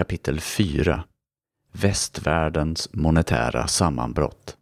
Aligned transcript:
Kapitel 0.00 0.40
4 0.40 1.04
Västvärldens 1.72 2.88
monetära 2.92 3.66
sammanbrott 3.66 4.56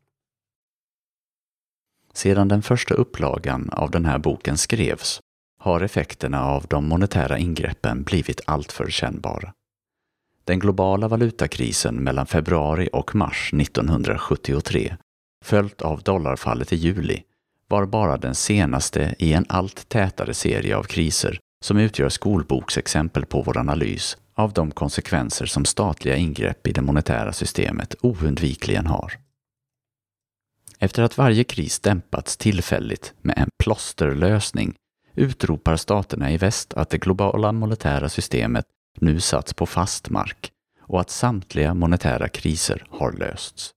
Sedan 2.12 2.49
den 2.49 2.62
första 2.62 2.95
upplagan 2.95 3.71
av 3.73 3.91
den 3.91 4.05
här 4.05 4.19
boken 4.19 4.59
skrevs 4.59 5.21
har 5.59 5.81
effekterna 5.81 6.45
av 6.45 6.67
de 6.69 6.89
monetära 6.89 7.39
ingreppen 7.39 8.03
blivit 8.03 8.41
alltför 8.46 8.91
kännbara. 8.91 9.53
Den 10.45 10.59
globala 10.59 11.09
valutakrisen 11.09 11.95
mellan 11.95 12.27
februari 12.27 12.89
och 12.93 13.14
mars 13.14 13.52
1973, 13.52 14.96
följt 15.45 15.82
av 15.82 16.02
dollarfallet 16.02 16.73
i 16.73 16.77
juli, 16.77 17.23
var 17.68 17.86
bara 17.86 18.16
den 18.16 18.34
senaste 18.34 19.14
i 19.18 19.32
en 19.32 19.46
allt 19.48 19.89
tätare 19.89 20.34
serie 20.34 20.77
av 20.77 20.82
kriser 20.82 21.39
som 21.64 21.77
utgör 21.79 22.09
skolboksexempel 22.09 23.27
på 23.27 23.43
vår 23.43 23.59
analys 23.59 24.16
av 24.39 24.52
de 24.52 24.70
konsekvenser 24.70 25.46
som 25.46 25.64
statliga 25.64 26.16
ingrepp 26.16 26.66
i 26.66 26.73
det 26.73 26.82
monetära 26.82 27.32
systemet 27.32 27.94
oundvikligen 28.00 28.86
har. 28.86 29.12
Efter 30.79 31.03
att 31.03 31.18
varje 31.18 31.45
kris 31.45 31.81
dämpats 31.81 32.37
tillfälligt 32.37 33.15
med 33.23 33.39
en 33.39 33.48
plåsterlösning 33.62 34.75
utropar 35.15 35.77
staterna 35.77 36.33
i 36.33 36.37
väst 36.37 36.75
att 36.75 36.91
det 36.91 36.98
globala 36.98 37.53
monetära 37.53 38.09
systemet 38.09 38.65
nu 39.01 39.21
satts 39.21 39.55
på 39.55 39.67
fast 39.67 40.11
mark 40.11 40.51
och 40.83 41.01
att 41.01 41.11
samtliga 41.11 41.75
monetära 41.75 42.29
kriser 42.29 42.87
har 42.91 43.12
lösts. 43.12 43.70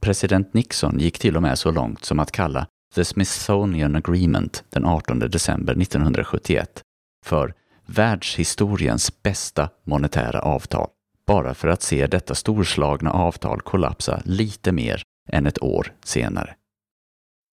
President 0.00 0.54
Nixon 0.54 0.98
gick 0.98 1.18
till 1.18 1.36
och 1.36 1.42
med 1.42 1.58
så 1.58 1.70
långt 1.70 2.04
som 2.04 2.18
att 2.18 2.32
kalla 2.32 2.66
The 2.94 3.04
Smithsonian 3.04 3.96
Agreement 3.96 4.64
den 4.70 4.84
18 4.84 5.18
december 5.18 5.72
1971 5.72 6.82
för 7.24 7.54
världshistoriens 7.86 9.22
bästa 9.22 9.68
monetära 9.84 10.40
avtal, 10.40 10.88
bara 11.26 11.54
för 11.54 11.68
att 11.68 11.82
se 11.82 12.06
detta 12.06 12.34
storslagna 12.34 13.10
avtal 13.12 13.60
kollapsa 13.60 14.22
lite 14.24 14.72
mer 14.72 15.02
än 15.28 15.46
ett 15.46 15.62
år 15.62 15.92
senare. 16.04 16.54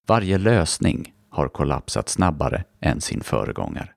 Varje 0.07 0.37
lösning 0.37 1.13
har 1.29 1.47
kollapsat 1.47 2.09
snabbare 2.09 2.63
än 2.81 3.01
sin 3.01 3.21
föregångare. 3.21 3.89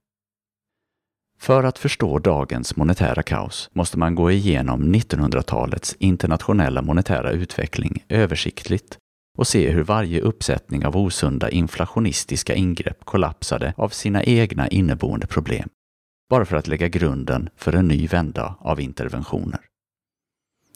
För 1.39 1.65
att 1.65 1.79
förstå 1.79 2.19
dagens 2.19 2.77
monetära 2.77 3.23
kaos 3.23 3.71
måste 3.73 3.99
man 3.99 4.15
gå 4.15 4.31
igenom 4.31 4.95
1900-talets 4.95 5.97
internationella 5.99 6.83
monetära 6.83 7.31
utveckling 7.31 8.05
översiktligt 8.09 8.99
och 9.39 9.47
se 9.47 9.71
hur 9.71 9.83
varje 9.83 10.21
uppsättning 10.21 10.87
av 10.87 10.97
osunda 10.97 11.51
inflationistiska 11.51 12.55
ingrepp 12.55 13.05
kollapsade 13.05 13.75
av 13.77 13.89
sina 13.89 14.25
egna 14.25 14.69
inneboende 14.69 15.27
problem, 15.27 15.69
bara 16.33 16.45
för 16.45 16.57
att 16.57 16.67
lägga 16.67 16.89
grunden 16.89 17.49
för 17.57 17.73
en 17.73 17.89
ny 17.89 18.07
vända 18.07 18.57
av 18.61 18.81
interventioner. 18.81 19.61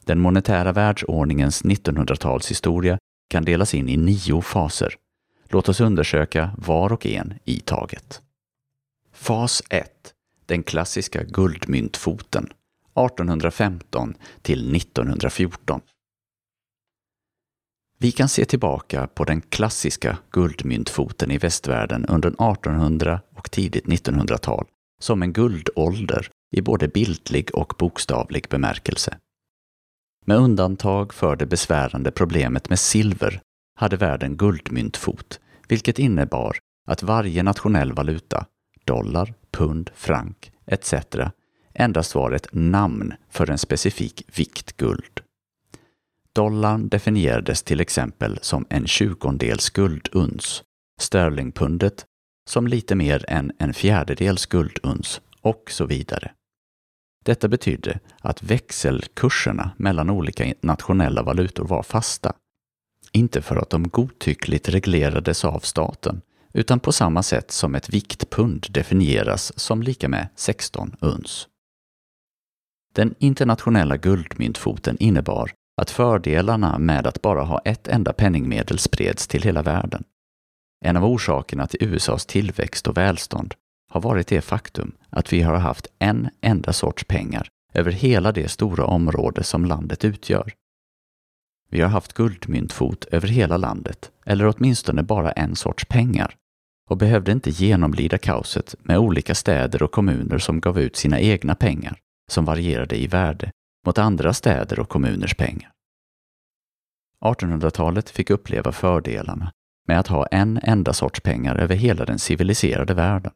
Den 0.04 0.20
monetära 0.20 0.72
världsordningens 0.72 1.64
1900-talshistoria 1.64 2.98
kan 3.30 3.44
delas 3.44 3.74
in 3.74 3.88
i 3.88 3.96
nio 3.96 4.40
faser. 4.40 4.94
Låt 5.48 5.68
oss 5.68 5.80
undersöka 5.80 6.50
var 6.58 6.92
och 6.92 7.06
en 7.06 7.34
i 7.44 7.60
taget. 7.60 8.22
Fas 9.12 9.62
1. 9.70 9.90
Den 10.46 10.62
klassiska 10.62 11.22
guldmyntfoten 11.22 12.44
1815 12.44 14.14
till 14.42 14.76
1914. 14.76 15.80
Vi 17.98 18.12
kan 18.12 18.28
se 18.28 18.44
tillbaka 18.44 19.06
på 19.06 19.24
den 19.24 19.40
klassiska 19.40 20.18
guldmyntfoten 20.30 21.30
i 21.30 21.38
västvärlden 21.38 22.06
under 22.06 22.28
1800 22.28 23.20
och 23.34 23.50
tidigt 23.50 23.84
1900-tal 23.84 24.66
som 25.00 25.22
en 25.22 25.32
guldålder 25.32 26.30
i 26.56 26.62
både 26.62 26.88
bildlig 26.88 27.54
och 27.54 27.74
bokstavlig 27.78 28.46
bemärkelse. 28.50 29.18
Med 30.24 30.36
undantag 30.36 31.14
för 31.14 31.36
det 31.36 31.46
besvärande 31.46 32.10
problemet 32.10 32.68
med 32.68 32.78
silver 32.78 33.40
hade 33.76 33.96
världen 33.96 34.36
guldmyntfot, 34.36 35.40
vilket 35.68 35.98
innebar 35.98 36.58
att 36.86 37.02
varje 37.02 37.42
nationell 37.42 37.92
valuta, 37.92 38.46
dollar, 38.84 39.34
pund, 39.50 39.90
frank 39.94 40.52
etc. 40.66 40.94
endast 41.74 42.14
var 42.14 42.32
ett 42.32 42.48
namn 42.52 43.14
för 43.30 43.50
en 43.50 43.58
specifik 43.58 44.22
vikt 44.38 44.76
guld. 44.76 45.20
Dollarn 46.32 46.88
definierades 46.88 47.62
till 47.62 47.80
exempel 47.80 48.38
som 48.42 48.66
en 48.70 48.86
tjugondels 48.86 49.70
gulduns, 49.70 50.62
sterlingpundet 51.00 52.06
som 52.48 52.66
lite 52.66 52.94
mer 52.94 53.24
än 53.28 53.52
en 53.58 53.74
fjärdedels 53.74 54.46
gulduns 54.46 55.20
och 55.40 55.70
så 55.70 55.86
vidare. 55.86 56.32
Detta 57.24 57.48
betydde 57.48 57.98
att 58.20 58.42
växelkurserna 58.42 59.70
mellan 59.76 60.10
olika 60.10 60.54
nationella 60.60 61.22
valutor 61.22 61.64
var 61.64 61.82
fasta. 61.82 62.32
Inte 63.12 63.42
för 63.42 63.56
att 63.56 63.70
de 63.70 63.88
godtyckligt 63.88 64.68
reglerades 64.68 65.44
av 65.44 65.60
staten, 65.60 66.22
utan 66.52 66.80
på 66.80 66.92
samma 66.92 67.22
sätt 67.22 67.50
som 67.50 67.74
ett 67.74 67.88
viktpund 67.88 68.66
definieras 68.70 69.58
som 69.58 69.82
lika 69.82 70.08
med 70.08 70.28
16 70.34 70.96
uns. 71.00 71.48
Den 72.94 73.14
internationella 73.18 73.96
guldmyntfoten 73.96 74.96
innebar 75.00 75.50
att 75.80 75.90
fördelarna 75.90 76.78
med 76.78 77.06
att 77.06 77.22
bara 77.22 77.42
ha 77.42 77.58
ett 77.64 77.88
enda 77.88 78.12
penningmedel 78.12 78.78
spreds 78.78 79.28
till 79.28 79.42
hela 79.42 79.62
världen. 79.62 80.04
En 80.84 80.96
av 80.96 81.04
orsakerna 81.04 81.66
till 81.66 81.84
USAs 81.88 82.26
tillväxt 82.26 82.86
och 82.86 82.96
välstånd 82.96 83.54
har 83.88 84.00
varit 84.00 84.26
det 84.26 84.40
faktum 84.40 84.92
att 85.10 85.32
vi 85.32 85.42
har 85.42 85.56
haft 85.56 85.86
en 85.98 86.28
enda 86.40 86.72
sorts 86.72 87.04
pengar 87.04 87.48
över 87.74 87.92
hela 87.92 88.32
det 88.32 88.48
stora 88.48 88.84
område 88.84 89.42
som 89.42 89.64
landet 89.64 90.04
utgör. 90.04 90.52
Vi 91.70 91.80
har 91.80 91.88
haft 91.88 92.12
guldmyntfot 92.12 93.04
över 93.04 93.28
hela 93.28 93.56
landet, 93.56 94.10
eller 94.26 94.54
åtminstone 94.56 95.02
bara 95.02 95.32
en 95.32 95.56
sorts 95.56 95.84
pengar, 95.84 96.34
och 96.90 96.96
behövde 96.96 97.32
inte 97.32 97.50
genomlida 97.50 98.18
kaoset 98.18 98.74
med 98.78 98.98
olika 98.98 99.34
städer 99.34 99.82
och 99.82 99.92
kommuner 99.92 100.38
som 100.38 100.60
gav 100.60 100.80
ut 100.80 100.96
sina 100.96 101.20
egna 101.20 101.54
pengar, 101.54 101.98
som 102.30 102.44
varierade 102.44 102.96
i 102.96 103.06
värde, 103.06 103.50
mot 103.86 103.98
andra 103.98 104.34
städer 104.34 104.80
och 104.80 104.88
kommuners 104.88 105.34
pengar. 105.34 105.72
1800-talet 107.20 108.10
fick 108.10 108.30
uppleva 108.30 108.72
fördelarna 108.72 109.52
med 109.86 109.98
att 110.00 110.06
ha 110.06 110.26
en 110.26 110.60
enda 110.62 110.92
sorts 110.92 111.20
pengar 111.20 111.56
över 111.56 111.74
hela 111.74 112.04
den 112.04 112.18
civiliserade 112.18 112.94
världen. 112.94 113.32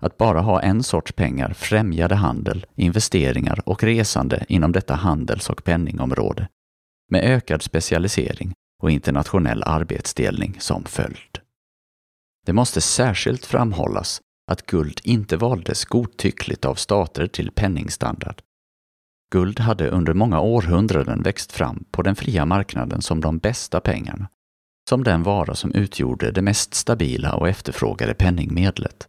Att 0.00 0.18
bara 0.18 0.40
ha 0.40 0.62
en 0.62 0.82
sorts 0.82 1.12
pengar 1.12 1.52
främjade 1.52 2.14
handel, 2.14 2.66
investeringar 2.74 3.60
och 3.66 3.82
resande 3.82 4.44
inom 4.48 4.72
detta 4.72 4.94
handels 4.94 5.50
och 5.50 5.64
penningområde, 5.64 6.48
med 7.10 7.24
ökad 7.24 7.62
specialisering 7.62 8.52
och 8.82 8.90
internationell 8.90 9.62
arbetsdelning 9.66 10.56
som 10.58 10.84
följd. 10.84 11.38
Det 12.46 12.52
måste 12.52 12.80
särskilt 12.80 13.46
framhållas 13.46 14.20
att 14.50 14.66
guld 14.66 15.00
inte 15.04 15.36
valdes 15.36 15.84
godtyckligt 15.84 16.64
av 16.64 16.74
stater 16.74 17.26
till 17.26 17.50
penningstandard. 17.50 18.42
Guld 19.32 19.60
hade 19.60 19.88
under 19.88 20.14
många 20.14 20.40
århundraden 20.40 21.22
växt 21.22 21.52
fram 21.52 21.84
på 21.90 22.02
den 22.02 22.16
fria 22.16 22.44
marknaden 22.44 23.02
som 23.02 23.20
de 23.20 23.38
bästa 23.38 23.80
pengarna, 23.80 24.28
som 24.88 25.04
den 25.04 25.22
vara 25.22 25.54
som 25.54 25.72
utgjorde 25.72 26.30
det 26.30 26.42
mest 26.42 26.74
stabila 26.74 27.34
och 27.34 27.48
efterfrågade 27.48 28.14
penningmedlet. 28.14 29.08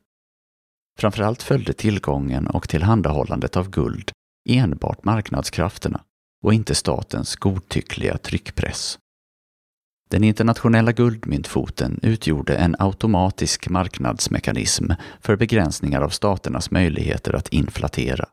Framförallt 1.00 1.44
följde 1.44 1.74
tillgången 1.74 2.48
och 2.48 2.70
tillhandahållandet 2.70 3.58
av 3.58 3.70
guld 3.70 4.12
enbart 4.50 5.04
marknadskrafterna 5.04 6.02
och 6.44 6.54
inte 6.54 6.76
statens 6.76 7.36
godtyckliga 7.36 8.18
tryckpress. 8.18 9.00
Den 10.10 10.24
internationella 10.24 10.92
guldmyntfoten 10.92 12.00
utgjorde 12.04 12.56
en 12.56 12.76
automatisk 12.80 13.70
marknadsmekanism 13.70 14.92
för 15.22 15.36
begränsningar 15.36 16.02
av 16.02 16.10
staternas 16.10 16.72
möjligheter 16.72 17.36
att 17.36 17.50
inflatera. 17.50 18.30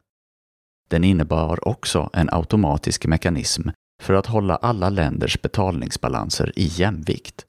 Den 0.88 1.04
innebar 1.04 1.68
också 1.68 2.10
en 2.12 2.28
automatisk 2.32 3.06
mekanism 3.06 3.68
för 4.02 4.14
att 4.14 4.26
hålla 4.26 4.56
alla 4.56 4.90
länders 4.90 5.42
betalningsbalanser 5.42 6.52
i 6.56 6.64
jämvikt. 6.66 7.46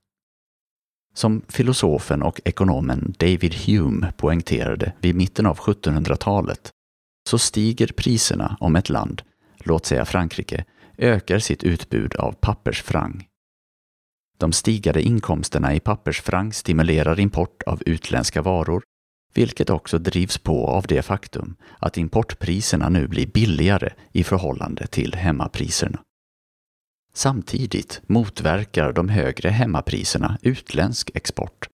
Som 1.13 1.41
filosofen 1.47 2.23
och 2.23 2.41
ekonomen 2.45 3.13
David 3.19 3.55
Hume 3.55 4.13
poängterade 4.17 4.93
vid 5.01 5.15
mitten 5.15 5.45
av 5.45 5.57
1700-talet 5.57 6.71
så 7.29 7.37
stiger 7.39 7.87
priserna 7.87 8.57
om 8.59 8.75
ett 8.75 8.89
land, 8.89 9.21
låt 9.59 9.85
säga 9.85 10.05
Frankrike, 10.05 10.65
ökar 10.97 11.39
sitt 11.39 11.63
utbud 11.63 12.15
av 12.15 12.31
pappersfrang. 12.31 13.27
De 14.37 14.51
stigande 14.51 15.01
inkomsterna 15.01 15.73
i 15.75 15.79
pappersfrang 15.79 16.53
stimulerar 16.53 17.19
import 17.19 17.63
av 17.63 17.81
utländska 17.85 18.41
varor, 18.41 18.83
vilket 19.33 19.69
också 19.69 19.97
drivs 19.97 20.37
på 20.37 20.67
av 20.67 20.85
det 20.87 21.01
faktum 21.01 21.55
att 21.79 21.97
importpriserna 21.97 22.89
nu 22.89 23.07
blir 23.07 23.27
billigare 23.27 23.93
i 24.11 24.23
förhållande 24.23 24.87
till 24.87 25.13
hemmapriserna. 25.13 25.99
Samtidigt 27.17 28.01
motverkar 28.07 28.93
de 28.93 29.09
högre 29.09 29.49
hemmapriserna 29.49 30.37
utländsk 30.41 31.11
export. 31.13 31.69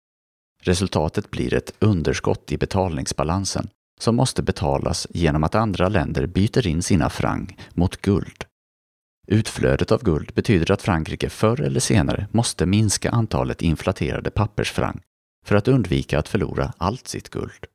Resultatet 0.61 1.31
blir 1.31 1.53
ett 1.53 1.73
underskott 1.79 2.51
i 2.51 2.57
betalningsbalansen 2.57 3.69
som 3.99 4.15
måste 4.15 4.43
betalas 4.43 5.07
genom 5.09 5.43
att 5.43 5.55
andra 5.55 5.89
länder 5.89 6.25
byter 6.25 6.67
in 6.67 6.83
sina 6.83 7.09
franc 7.09 7.49
mot 7.73 8.01
guld. 8.01 8.45
Utflödet 9.27 9.91
av 9.91 10.03
guld 10.03 10.33
betyder 10.33 10.71
att 10.71 10.81
Frankrike 10.81 11.29
förr 11.29 11.61
eller 11.61 11.79
senare 11.79 12.27
måste 12.31 12.65
minska 12.65 13.09
antalet 13.09 13.61
inflaterade 13.61 14.31
pappersfranc 14.31 15.01
för 15.45 15.55
att 15.55 15.67
undvika 15.67 16.19
att 16.19 16.29
förlora 16.29 16.73
allt 16.77 17.07
sitt 17.07 17.29
guld. 17.29 17.65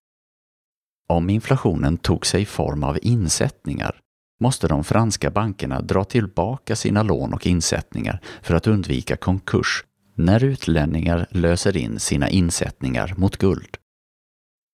Om 1.08 1.30
inflationen 1.30 1.96
tog 1.96 2.26
sig 2.26 2.44
form 2.44 2.84
av 2.84 2.98
insättningar 3.02 4.00
måste 4.40 4.68
de 4.68 4.84
franska 4.84 5.30
bankerna 5.30 5.80
dra 5.80 6.04
tillbaka 6.04 6.76
sina 6.76 7.02
lån 7.02 7.34
och 7.34 7.46
insättningar 7.46 8.20
för 8.42 8.54
att 8.54 8.66
undvika 8.66 9.16
konkurs 9.16 9.84
när 10.14 10.44
utlänningar 10.44 11.26
löser 11.30 11.76
in 11.76 12.00
sina 12.00 12.28
insättningar 12.28 13.14
mot 13.16 13.36
guld. 13.36 13.76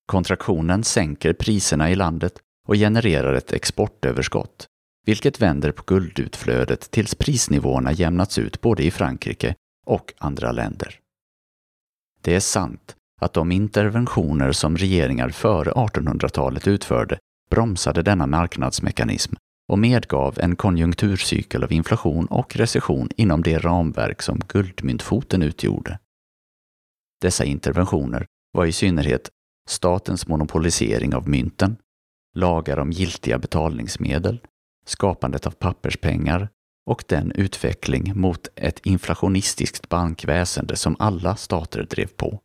Kontraktionen 0.07 0.85
sänker 0.85 1.33
priserna 1.33 1.91
i 1.91 1.95
landet 1.95 2.39
och 2.69 2.75
genererar 2.75 3.35
ett 3.35 3.53
exportöverskott, 3.53 4.67
vilket 5.07 5.43
vänder 5.43 5.73
på 5.73 5.83
guldutflödet 5.87 6.91
tills 6.91 7.15
prisnivåerna 7.15 7.93
jämnats 7.93 8.39
ut 8.39 8.61
både 8.61 8.83
i 8.83 8.91
Frankrike 8.91 9.55
och 9.87 10.15
andra 10.19 10.53
länder. 10.53 10.99
Det 12.23 12.35
är 12.35 12.41
sant 12.41 12.97
att 13.21 13.33
de 13.33 13.53
interventioner 13.53 14.53
som 14.53 14.77
regeringar 14.77 15.29
före 15.29 15.71
1800-talet 15.71 16.67
utförde 16.67 17.19
bromsade 17.51 18.03
denna 18.03 18.27
marknadsmekanism 18.27 19.35
och 19.69 19.79
medgav 19.79 20.39
en 20.41 20.57
konjunkturcykel 20.57 21.65
av 21.65 21.73
inflation 21.73 22.27
och 22.27 22.57
recession 22.57 23.09
inom 23.17 23.43
det 23.43 23.59
ramverk 23.59 24.23
som 24.23 24.41
guldmyntfoten 24.49 25.43
utgjorde. 25.43 25.99
Dessa 27.21 27.45
interventioner 27.45 28.27
var 28.53 28.67
i 28.67 28.73
synnerhet 28.73 29.31
statens 29.69 30.27
monopolisering 30.27 31.15
av 31.15 31.29
mynten, 31.29 31.77
lagar 32.35 32.79
om 32.79 32.93
giltiga 32.93 33.39
betalningsmedel, 33.39 34.41
skapandet 34.87 35.47
av 35.47 35.51
papperspengar 35.51 36.49
och 36.87 37.05
den 37.09 37.33
utveckling 37.33 38.21
mot 38.21 38.49
ett 38.57 38.87
inflationistiskt 38.87 39.89
bankväsende 39.89 40.77
som 40.77 40.97
alla 40.99 41.37
stater 41.37 41.83
drev 41.83 42.07
på. 42.07 42.41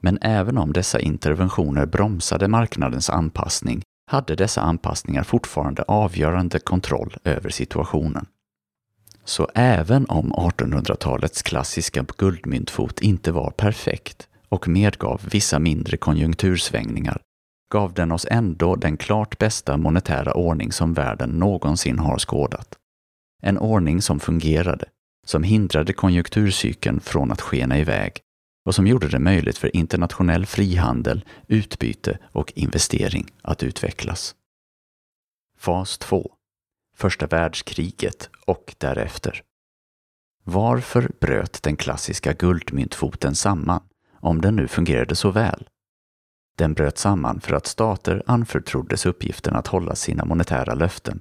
Men 0.00 0.18
även 0.22 0.58
om 0.58 0.72
dessa 0.72 1.00
interventioner 1.00 1.86
bromsade 1.86 2.48
marknadens 2.48 3.10
anpassning 3.10 3.82
hade 4.10 4.34
dessa 4.34 4.60
anpassningar 4.60 5.22
fortfarande 5.22 5.82
avgörande 5.82 6.58
kontroll 6.58 7.16
över 7.24 7.50
situationen. 7.50 8.26
Så 9.24 9.48
även 9.54 10.06
om 10.06 10.32
1800-talets 10.32 11.42
klassiska 11.42 12.04
guldmyntfot 12.18 13.00
inte 13.00 13.32
var 13.32 13.50
perfekt 13.50 14.28
och 14.48 14.68
medgav 14.68 15.20
vissa 15.32 15.58
mindre 15.58 15.96
konjunktursvängningar 15.96 17.20
gav 17.72 17.92
den 17.92 18.12
oss 18.12 18.26
ändå 18.30 18.76
den 18.76 18.96
klart 18.96 19.38
bästa 19.38 19.76
monetära 19.76 20.32
ordning 20.32 20.72
som 20.72 20.94
världen 20.94 21.30
någonsin 21.30 21.98
har 21.98 22.18
skådat. 22.18 22.74
En 23.42 23.58
ordning 23.58 24.02
som 24.02 24.20
fungerade, 24.20 24.84
som 25.26 25.42
hindrade 25.42 25.92
konjunkturcykeln 25.92 27.00
från 27.00 27.32
att 27.32 27.40
skena 27.40 27.78
iväg 27.78 28.12
och 28.70 28.74
som 28.74 28.86
gjorde 28.86 29.08
det 29.08 29.18
möjligt 29.18 29.58
för 29.58 29.76
internationell 29.76 30.46
frihandel, 30.46 31.24
utbyte 31.46 32.18
och 32.32 32.52
investering 32.56 33.30
att 33.42 33.62
utvecklas. 33.62 34.34
Fas 35.58 35.98
2 35.98 36.30
Första 36.96 37.26
världskriget 37.26 38.30
och 38.46 38.74
därefter. 38.78 39.42
Varför 40.44 41.10
bröt 41.20 41.62
den 41.62 41.76
klassiska 41.76 42.32
guldmyntfoten 42.32 43.34
samman, 43.34 43.82
om 44.12 44.40
den 44.40 44.56
nu 44.56 44.68
fungerade 44.68 45.16
så 45.16 45.30
väl? 45.30 45.68
Den 46.56 46.74
bröt 46.74 46.98
samman 46.98 47.40
för 47.40 47.54
att 47.54 47.66
stater 47.66 48.22
anförtroddes 48.26 49.06
uppgiften 49.06 49.56
att 49.56 49.66
hålla 49.66 49.94
sina 49.94 50.24
monetära 50.24 50.74
löften 50.74 51.20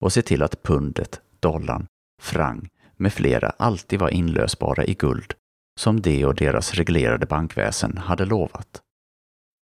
och 0.00 0.12
se 0.12 0.22
till 0.22 0.42
att 0.42 0.62
pundet, 0.62 1.20
dollarn, 1.40 1.86
franc 2.20 2.68
med 2.96 3.12
flera 3.12 3.50
alltid 3.50 4.00
var 4.00 4.08
inlösbara 4.08 4.84
i 4.84 4.94
guld 4.94 5.34
som 5.80 6.00
de 6.00 6.24
och 6.24 6.34
deras 6.34 6.74
reglerade 6.74 7.26
bankväsen 7.26 7.98
hade 7.98 8.24
lovat. 8.24 8.80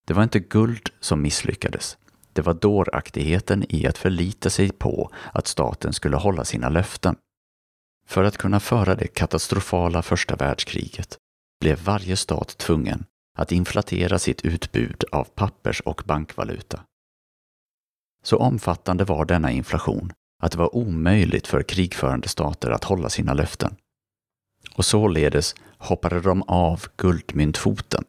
Det 0.08 0.14
var 0.14 0.24
inte 0.24 0.40
guld 0.40 0.90
som 1.00 1.22
misslyckades. 1.22 1.98
Det 2.34 2.42
var 2.42 2.54
dåraktigheten 2.54 3.66
i 3.70 3.88
att 3.88 3.98
förlita 3.98 4.50
sig 4.50 4.72
på 4.72 5.12
att 5.34 5.48
staten 5.48 5.94
skulle 5.94 6.18
hålla 6.18 6.46
sina 6.46 6.70
löften. 6.70 7.16
För 8.08 8.24
att 8.24 8.38
kunna 8.38 8.60
föra 8.60 8.96
det 8.96 9.08
katastrofala 9.08 10.02
första 10.02 10.36
världskriget 10.36 11.18
blev 11.60 11.84
varje 11.84 12.18
stat 12.18 12.58
tvungen 12.58 13.06
att 13.38 13.52
inflatera 13.52 14.20
sitt 14.20 14.42
utbud 14.42 15.04
av 15.12 15.24
pappers 15.24 15.82
och 15.82 16.04
bankvaluta. 16.06 16.84
Så 18.24 18.38
omfattande 18.38 19.04
var 19.04 19.26
denna 19.26 19.52
inflation 19.52 20.14
att 20.44 20.52
det 20.52 20.58
var 20.58 20.76
omöjligt 20.76 21.48
för 21.48 21.64
krigförande 21.64 22.28
stater 22.28 22.72
att 22.72 22.84
hålla 22.84 23.10
sina 23.10 23.34
löften. 23.34 23.76
Och 24.76 24.86
således 24.86 25.56
hoppade 25.78 26.22
de 26.22 26.44
av 26.44 26.86
guldmyntfoten. 26.98 28.04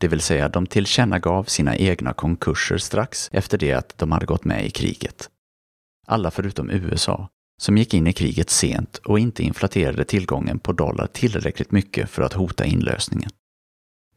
Det 0.00 0.08
vill 0.08 0.20
säga, 0.20 0.48
de 0.48 0.66
tillkännagav 0.66 1.44
sina 1.44 1.76
egna 1.76 2.12
konkurser 2.12 2.78
strax 2.78 3.30
efter 3.32 3.58
det 3.58 3.72
att 3.72 3.98
de 3.98 4.12
hade 4.12 4.26
gått 4.26 4.44
med 4.44 4.66
i 4.66 4.70
kriget. 4.70 5.30
Alla 6.06 6.30
förutom 6.30 6.70
USA, 6.70 7.28
som 7.62 7.78
gick 7.78 7.94
in 7.94 8.06
i 8.06 8.12
kriget 8.12 8.50
sent 8.50 8.96
och 8.96 9.18
inte 9.18 9.42
inflaterade 9.42 10.04
tillgången 10.04 10.58
på 10.58 10.72
dollar 10.72 11.06
tillräckligt 11.06 11.70
mycket 11.70 12.10
för 12.10 12.22
att 12.22 12.32
hota 12.32 12.64
inlösningen. 12.64 13.30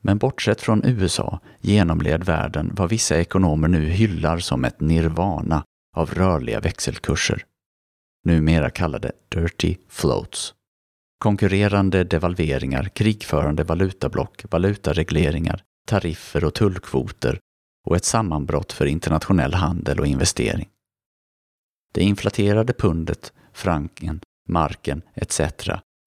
Men 0.02 0.18
bortsett 0.18 0.62
från 0.62 0.86
USA 0.86 1.40
genomled 1.62 2.24
världen 2.24 2.72
vad 2.76 2.90
vissa 2.90 3.20
ekonomer 3.20 3.68
nu 3.68 3.90
hyllar 3.90 4.40
som 4.40 4.66
ett 4.66 4.80
nirvana 4.80 5.64
av 5.96 6.14
rörliga 6.14 6.60
växelkurser. 6.60 7.46
Numera 8.24 8.70
kallade 8.70 9.12
dirty 9.30 9.76
floats. 9.90 10.54
Konkurrerande 11.20 12.04
devalveringar, 12.04 12.84
krigförande 12.84 13.64
valutablock, 13.64 14.46
valutaregleringar, 14.52 15.64
tariffer 15.88 16.44
och 16.44 16.54
tullkvoter 16.54 17.40
och 17.86 17.96
ett 17.96 18.06
sammanbrott 18.06 18.72
för 18.72 18.86
internationell 18.86 19.54
handel 19.54 20.00
och 20.00 20.08
investering. 20.08 20.70
Det 21.94 22.02
inflaterade 22.02 22.74
pundet, 22.74 23.34
franken, 23.54 24.20
marken 24.50 25.02
etc. 25.14 25.42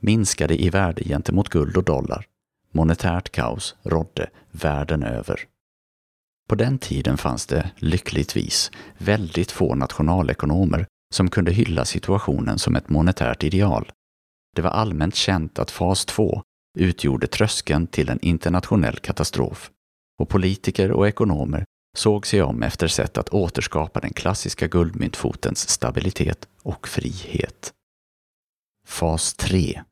minskade 0.02 0.62
i 0.62 0.70
värde 0.70 1.04
gentemot 1.04 1.48
guld 1.48 1.76
och 1.76 1.84
dollar. 1.84 2.26
Monetärt 2.72 3.32
kaos 3.32 3.76
rådde 3.82 4.30
världen 4.50 5.02
över. 5.02 5.40
På 6.48 6.54
den 6.54 6.78
tiden 6.78 7.16
fanns 7.16 7.46
det, 7.46 7.70
lyckligtvis, 7.76 8.70
väldigt 8.98 9.50
få 9.50 9.74
nationalekonomer 9.74 10.86
som 11.14 11.30
kunde 11.30 11.52
hylla 11.52 11.84
situationen 11.84 12.58
som 12.58 12.76
ett 12.76 12.88
monetärt 12.88 13.44
ideal. 13.44 13.92
Det 14.56 14.62
var 14.62 14.70
allmänt 14.70 15.14
känt 15.14 15.58
att 15.58 15.70
fas 15.70 16.04
2 16.04 16.42
utgjorde 16.78 17.26
tröskeln 17.26 17.86
till 17.86 18.08
en 18.08 18.20
internationell 18.20 18.96
katastrof 18.96 19.70
och 20.18 20.28
politiker 20.28 20.92
och 20.92 21.08
ekonomer 21.08 21.64
såg 21.96 22.26
sig 22.26 22.42
om 22.42 22.62
efter 22.62 22.88
sätt 22.88 23.18
att 23.18 23.28
återskapa 23.28 24.00
den 24.00 24.12
klassiska 24.12 24.66
guldmyntfotens 24.66 25.68
stabilitet 25.68 26.48
och 26.62 26.88
frihet. 26.88 27.72
Fas 28.86 29.34
3 29.34 29.82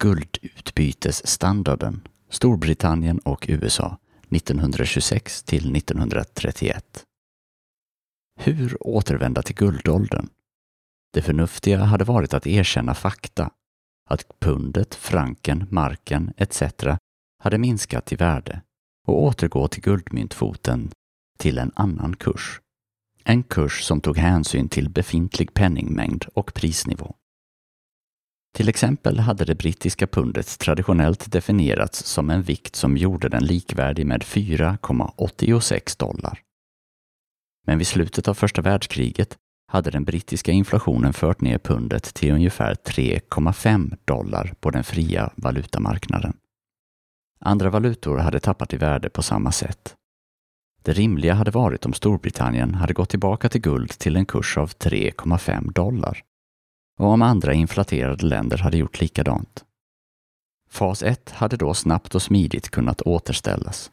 Guldutbytesstandarden 0.00 2.08
Storbritannien 2.30 3.18
och 3.18 3.46
USA 3.48 3.98
1926 4.30 5.42
till 5.42 5.76
1931. 5.76 7.04
Hur 8.40 8.76
återvända 8.80 9.42
till 9.42 9.54
guldåldern? 9.54 10.28
Det 11.12 11.22
förnuftiga 11.22 11.78
hade 11.78 12.04
varit 12.04 12.34
att 12.34 12.46
erkänna 12.46 12.94
fakta 12.94 13.50
att 14.10 14.40
pundet, 14.40 14.94
franken, 14.94 15.66
marken 15.70 16.32
etc. 16.36 16.62
hade 17.42 17.58
minskat 17.58 18.12
i 18.12 18.16
värde 18.16 18.62
och 19.06 19.22
återgå 19.22 19.68
till 19.68 19.82
guldmyntfoten 19.82 20.90
till 21.38 21.58
en 21.58 21.72
annan 21.74 22.16
kurs. 22.16 22.60
En 23.24 23.42
kurs 23.42 23.82
som 23.82 24.00
tog 24.00 24.18
hänsyn 24.18 24.68
till 24.68 24.90
befintlig 24.90 25.54
penningmängd 25.54 26.24
och 26.34 26.54
prisnivå. 26.54 27.14
Till 28.54 28.68
exempel 28.68 29.18
hade 29.18 29.44
det 29.44 29.54
brittiska 29.54 30.06
pundet 30.06 30.58
traditionellt 30.58 31.32
definierats 31.32 32.04
som 32.04 32.30
en 32.30 32.42
vikt 32.42 32.76
som 32.76 32.96
gjorde 32.96 33.28
den 33.28 33.44
likvärdig 33.44 34.06
med 34.06 34.22
4,86 34.22 35.98
dollar. 35.98 36.40
Men 37.66 37.78
vid 37.78 37.86
slutet 37.86 38.28
av 38.28 38.34
första 38.34 38.62
världskriget 38.62 39.36
hade 39.74 39.90
den 39.90 40.04
brittiska 40.04 40.52
inflationen 40.52 41.12
fört 41.12 41.40
ner 41.40 41.58
pundet 41.58 42.14
till 42.14 42.32
ungefär 42.32 42.74
3,5 42.74 43.96
dollar 44.04 44.54
på 44.60 44.70
den 44.70 44.84
fria 44.84 45.30
valutamarknaden. 45.36 46.36
Andra 47.40 47.70
valutor 47.70 48.18
hade 48.18 48.40
tappat 48.40 48.72
i 48.72 48.76
värde 48.76 49.10
på 49.10 49.22
samma 49.22 49.52
sätt. 49.52 49.94
Det 50.82 50.92
rimliga 50.92 51.34
hade 51.34 51.50
varit 51.50 51.86
om 51.86 51.92
Storbritannien 51.92 52.74
hade 52.74 52.94
gått 52.94 53.08
tillbaka 53.08 53.48
till 53.48 53.60
guld 53.60 53.90
till 53.90 54.16
en 54.16 54.26
kurs 54.26 54.58
av 54.58 54.70
3,5 54.70 55.72
dollar 55.72 56.22
och 56.98 57.08
om 57.08 57.22
andra 57.22 57.52
inflaterade 57.52 58.26
länder 58.26 58.58
hade 58.58 58.76
gjort 58.76 59.00
likadant. 59.00 59.64
Fas 60.70 61.02
1 61.02 61.30
hade 61.30 61.56
då 61.56 61.74
snabbt 61.74 62.14
och 62.14 62.22
smidigt 62.22 62.70
kunnat 62.70 63.00
återställas. 63.00 63.90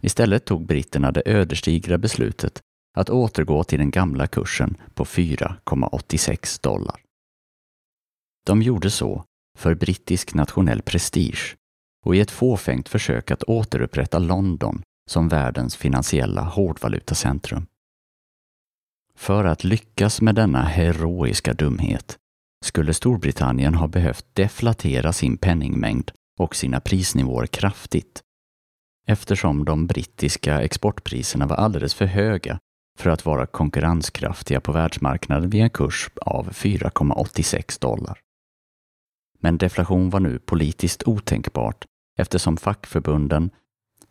Istället 0.00 0.44
tog 0.44 0.66
britterna 0.66 1.12
det 1.12 1.22
ödesdigra 1.26 1.98
beslutet 1.98 2.62
att 2.94 3.10
återgå 3.10 3.64
till 3.64 3.78
den 3.78 3.90
gamla 3.90 4.26
kursen 4.26 4.76
på 4.94 5.04
4,86 5.04 6.62
dollar. 6.62 7.00
De 8.46 8.62
gjorde 8.62 8.90
så 8.90 9.24
för 9.58 9.74
brittisk 9.74 10.34
nationell 10.34 10.82
prestige 10.82 11.56
och 12.04 12.16
i 12.16 12.20
ett 12.20 12.30
fåfängt 12.30 12.88
försök 12.88 13.30
att 13.30 13.42
återupprätta 13.42 14.18
London 14.18 14.82
som 15.10 15.28
världens 15.28 15.76
finansiella 15.76 16.42
hårdvalutacentrum. 16.42 17.66
För 19.16 19.44
att 19.44 19.64
lyckas 19.64 20.20
med 20.20 20.34
denna 20.34 20.62
heroiska 20.62 21.54
dumhet 21.54 22.18
skulle 22.64 22.94
Storbritannien 22.94 23.74
ha 23.74 23.88
behövt 23.88 24.26
deflatera 24.32 25.12
sin 25.12 25.36
penningmängd 25.36 26.10
och 26.38 26.56
sina 26.56 26.80
prisnivåer 26.80 27.46
kraftigt 27.46 28.22
eftersom 29.06 29.64
de 29.64 29.86
brittiska 29.86 30.62
exportpriserna 30.62 31.46
var 31.46 31.56
alldeles 31.56 31.94
för 31.94 32.06
höga 32.06 32.58
för 32.98 33.10
att 33.10 33.24
vara 33.24 33.46
konkurrenskraftiga 33.46 34.60
på 34.60 34.72
världsmarknaden 34.72 35.50
vid 35.50 35.62
en 35.62 35.70
kurs 35.70 36.10
av 36.20 36.50
4,86 36.50 37.80
dollar. 37.80 38.20
Men 39.38 39.58
deflation 39.58 40.10
var 40.10 40.20
nu 40.20 40.38
politiskt 40.38 41.02
otänkbart 41.06 41.84
eftersom 42.18 42.56
fackförbunden, 42.56 43.50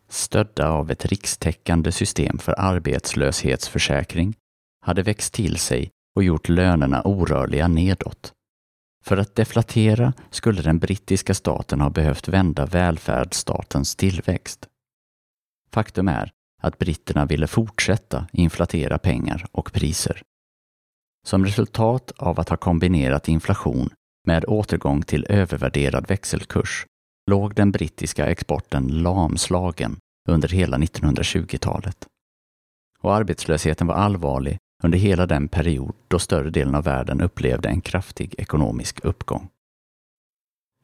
stödda 0.08 0.68
av 0.68 0.90
ett 0.90 1.06
rikstäckande 1.06 1.92
system 1.92 2.38
för 2.38 2.54
arbetslöshetsförsäkring, 2.58 4.34
hade 4.80 5.02
växt 5.02 5.34
till 5.34 5.56
sig 5.56 5.90
och 6.16 6.24
gjort 6.24 6.48
lönerna 6.48 7.02
orörliga 7.02 7.68
nedåt. 7.68 8.32
För 9.04 9.16
att 9.16 9.34
deflatera 9.34 10.12
skulle 10.30 10.62
den 10.62 10.78
brittiska 10.78 11.34
staten 11.34 11.80
ha 11.80 11.90
behövt 11.90 12.28
vända 12.28 12.66
välfärdsstatens 12.66 13.96
tillväxt. 13.96 14.68
Faktum 15.70 16.08
är 16.08 16.30
att 16.64 16.78
britterna 16.78 17.24
ville 17.24 17.46
fortsätta 17.46 18.26
inflatera 18.32 18.98
pengar 18.98 19.46
och 19.52 19.72
priser. 19.72 20.22
Som 21.26 21.44
resultat 21.44 22.12
av 22.16 22.40
att 22.40 22.48
ha 22.48 22.56
kombinerat 22.56 23.28
inflation 23.28 23.90
med 24.26 24.44
återgång 24.44 25.02
till 25.02 25.26
övervärderad 25.28 26.08
växelkurs 26.08 26.86
låg 27.30 27.54
den 27.54 27.70
brittiska 27.70 28.26
exporten 28.26 29.02
lamslagen 29.02 29.96
under 30.28 30.48
hela 30.48 30.76
1920-talet. 30.78 32.06
Och 32.98 33.14
arbetslösheten 33.14 33.86
var 33.86 33.94
allvarlig 33.94 34.58
under 34.82 34.98
hela 34.98 35.26
den 35.26 35.48
period 35.48 35.94
då 36.08 36.18
större 36.18 36.50
delen 36.50 36.74
av 36.74 36.84
världen 36.84 37.20
upplevde 37.20 37.68
en 37.68 37.80
kraftig 37.80 38.34
ekonomisk 38.38 39.04
uppgång. 39.04 39.48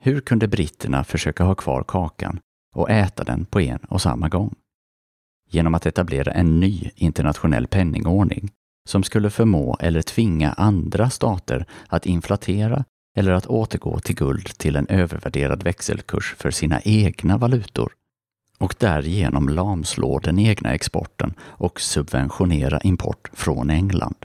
Hur 0.00 0.20
kunde 0.20 0.48
britterna 0.48 1.04
försöka 1.04 1.44
ha 1.44 1.54
kvar 1.54 1.84
kakan 1.88 2.40
och 2.76 2.90
äta 2.90 3.24
den 3.24 3.44
på 3.44 3.60
en 3.60 3.78
och 3.78 4.02
samma 4.02 4.28
gång? 4.28 4.54
Genom 5.50 5.74
att 5.74 5.86
etablera 5.86 6.32
en 6.32 6.60
ny 6.60 6.90
internationell 6.94 7.66
penningordning 7.66 8.50
som 8.88 9.02
skulle 9.02 9.30
förmå 9.30 9.76
eller 9.80 10.02
tvinga 10.02 10.52
andra 10.52 11.10
stater 11.10 11.66
att 11.88 12.06
inflatera 12.06 12.84
eller 13.16 13.32
att 13.32 13.46
återgå 13.46 14.00
till 14.00 14.14
guld 14.14 14.46
till 14.58 14.76
en 14.76 14.86
övervärderad 14.86 15.62
växelkurs 15.62 16.34
för 16.38 16.50
sina 16.50 16.80
egna 16.80 17.38
valutor 17.38 17.92
och 18.58 18.74
därigenom 18.78 19.48
lamslå 19.48 20.18
den 20.18 20.38
egna 20.38 20.74
exporten 20.74 21.34
och 21.40 21.80
subventionera 21.80 22.80
import 22.80 23.30
från 23.32 23.70
England. 23.70 24.16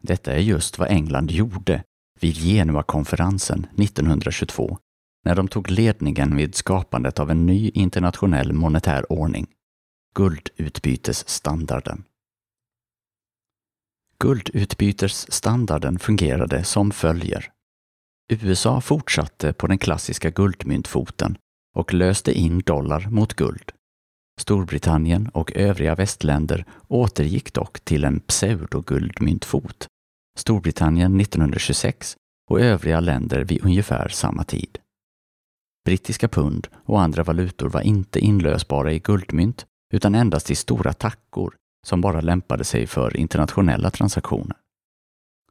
Detta 0.00 0.32
är 0.32 0.38
just 0.38 0.78
vad 0.78 0.88
England 0.88 1.30
gjorde 1.30 1.82
vid 2.20 2.34
Genuakonferensen 2.36 3.66
1922 3.78 4.78
när 5.24 5.34
de 5.34 5.48
tog 5.48 5.70
ledningen 5.70 6.36
vid 6.36 6.54
skapandet 6.54 7.18
av 7.18 7.30
en 7.30 7.46
ny 7.46 7.70
internationell 7.74 8.52
monetär 8.52 9.12
ordning, 9.12 9.46
guldutbytesstandarden. 10.14 12.04
Guldutbytesstandarden 14.18 15.98
fungerade 15.98 16.64
som 16.64 16.90
följer. 16.90 17.52
USA 18.28 18.80
fortsatte 18.80 19.52
på 19.52 19.66
den 19.66 19.78
klassiska 19.78 20.30
guldmyntfoten 20.30 21.38
och 21.76 21.94
löste 21.94 22.32
in 22.32 22.58
dollar 22.58 23.08
mot 23.10 23.34
guld. 23.34 23.72
Storbritannien 24.40 25.28
och 25.28 25.52
övriga 25.52 25.94
västländer 25.94 26.64
återgick 26.88 27.52
dock 27.52 27.80
till 27.80 28.04
en 28.04 28.20
pseudoguldmyntfot. 28.20 29.86
Storbritannien 30.38 31.20
1926 31.20 32.16
och 32.50 32.60
övriga 32.60 33.00
länder 33.00 33.44
vid 33.44 33.64
ungefär 33.64 34.08
samma 34.08 34.44
tid. 34.44 34.78
Brittiska 35.84 36.28
pund 36.28 36.68
och 36.84 37.00
andra 37.02 37.22
valutor 37.22 37.68
var 37.68 37.80
inte 37.80 38.20
inlösbara 38.20 38.92
i 38.92 38.98
guldmynt 38.98 39.66
utan 39.92 40.14
endast 40.14 40.50
i 40.50 40.54
stora 40.54 40.92
tackor 40.92 41.54
som 41.86 42.00
bara 42.00 42.20
lämpade 42.20 42.64
sig 42.64 42.86
för 42.86 43.16
internationella 43.16 43.90
transaktioner. 43.90 44.56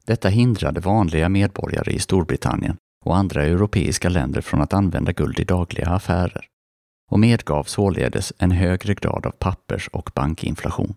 Detta 0.06 0.30
hindrade 0.30 0.80
vanliga 0.80 1.30
medborgare 1.30 1.92
i 1.92 2.00
Storbritannien 2.00 2.78
och 3.06 3.18
andra 3.18 3.46
europeiska 3.46 4.10
länder 4.10 4.42
från 4.42 4.62
att 4.62 4.74
använda 4.74 5.12
guld 5.12 5.40
i 5.40 5.44
dagliga 5.44 5.90
affärer 5.90 6.46
och 7.12 7.20
medgav 7.20 7.64
således 7.64 8.34
en 8.38 8.52
högre 8.52 8.94
grad 8.94 9.26
av 9.26 9.32
pappers 9.32 9.88
och 9.88 10.12
bankinflation. 10.16 10.96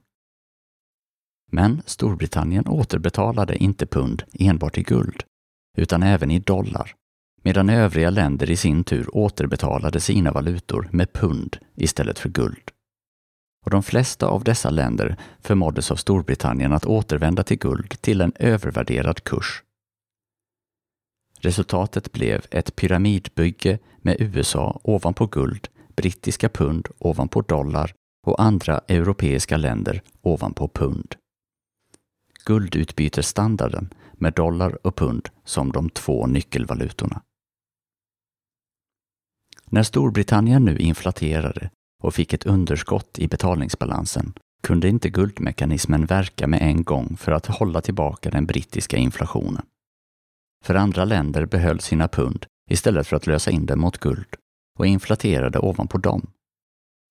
Men 1.52 1.82
Storbritannien 1.86 2.68
återbetalade 2.68 3.56
inte 3.56 3.86
pund 3.86 4.22
enbart 4.32 4.78
i 4.78 4.82
guld, 4.82 5.22
utan 5.76 6.02
även 6.02 6.30
i 6.30 6.38
dollar, 6.38 6.94
medan 7.42 7.68
övriga 7.68 8.10
länder 8.10 8.50
i 8.50 8.56
sin 8.56 8.84
tur 8.84 9.16
återbetalade 9.16 10.00
sina 10.00 10.32
valutor 10.32 10.88
med 10.92 11.12
pund 11.12 11.56
istället 11.74 12.18
för 12.18 12.28
guld. 12.28 12.70
Och 13.64 13.70
de 13.70 13.82
flesta 13.82 14.26
av 14.26 14.44
dessa 14.44 14.70
länder 14.70 15.16
förmåddes 15.40 15.90
av 15.90 15.96
Storbritannien 15.96 16.72
att 16.72 16.86
återvända 16.86 17.42
till 17.42 17.58
guld 17.58 18.00
till 18.00 18.20
en 18.20 18.32
övervärderad 18.38 19.24
kurs 19.24 19.62
Resultatet 21.44 22.12
blev 22.12 22.46
ett 22.50 22.76
pyramidbygge 22.76 23.78
med 23.98 24.16
USA 24.18 24.80
ovanpå 24.82 25.26
guld, 25.26 25.68
brittiska 25.96 26.48
pund 26.48 26.88
ovanpå 26.98 27.40
dollar 27.40 27.94
och 28.26 28.42
andra 28.42 28.78
europeiska 28.88 29.56
länder 29.56 30.02
ovanpå 30.22 30.68
pund. 30.68 31.14
Guldutbytesstandarden 32.44 33.94
med 34.12 34.32
dollar 34.32 34.86
och 34.86 34.96
pund 34.96 35.28
som 35.44 35.72
de 35.72 35.90
två 35.90 36.26
nyckelvalutorna. 36.26 37.22
När 39.64 39.82
Storbritannien 39.82 40.64
nu 40.64 40.78
inflaterade 40.78 41.70
och 42.04 42.14
fick 42.14 42.32
ett 42.32 42.46
underskott 42.46 43.18
i 43.18 43.28
betalningsbalansen 43.28 44.32
kunde 44.62 44.88
inte 44.88 45.08
guldmekanismen 45.08 46.06
verka 46.06 46.46
med 46.46 46.62
en 46.62 46.84
gång 46.84 47.16
för 47.16 47.32
att 47.32 47.46
hålla 47.46 47.80
tillbaka 47.80 48.30
den 48.30 48.46
brittiska 48.46 48.96
inflationen 48.96 49.66
för 50.64 50.74
andra 50.74 51.04
länder 51.04 51.46
behöll 51.46 51.80
sina 51.80 52.08
pund 52.08 52.46
istället 52.70 53.06
för 53.06 53.16
att 53.16 53.26
lösa 53.26 53.50
in 53.50 53.66
dem 53.66 53.80
mot 53.80 53.98
guld 53.98 54.36
och 54.78 54.86
inflaterade 54.86 55.58
ovanpå 55.58 55.98
dem. 55.98 56.26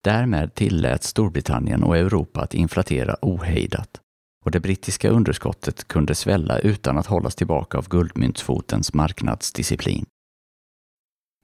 Därmed 0.04 0.54
tillät 0.56 1.04
Storbritannien 1.04 1.84
och 1.84 1.98
Europa 1.98 2.42
att 2.42 2.54
inflatera 2.54 3.16
ohejdat 3.22 4.00
och 4.46 4.52
det 4.52 4.60
brittiska 4.60 5.10
underskottet 5.10 5.88
kunde 5.88 6.16
svälla 6.16 6.60
utan 6.60 6.98
att 6.98 7.06
hållas 7.06 7.36
tillbaka 7.36 7.78
av 7.78 7.90
guldmyntsfotens 7.90 8.94
marknadsdisciplin. 8.94 10.06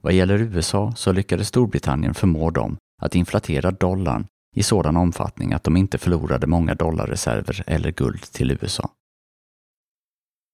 Vad 0.01 0.13
gäller 0.13 0.41
USA 0.41 0.93
så 0.95 1.11
lyckades 1.11 1.47
Storbritannien 1.47 2.13
förmå 2.13 2.51
dem 2.51 2.77
att 2.99 3.15
inflatera 3.15 3.71
dollarn 3.71 4.27
i 4.55 4.63
sådan 4.63 4.97
omfattning 4.97 5.53
att 5.53 5.63
de 5.63 5.77
inte 5.77 5.97
förlorade 5.97 6.47
många 6.47 6.75
dollarreserver 6.75 7.63
eller 7.67 7.91
guld 7.91 8.21
till 8.21 8.51
USA. 8.51 8.89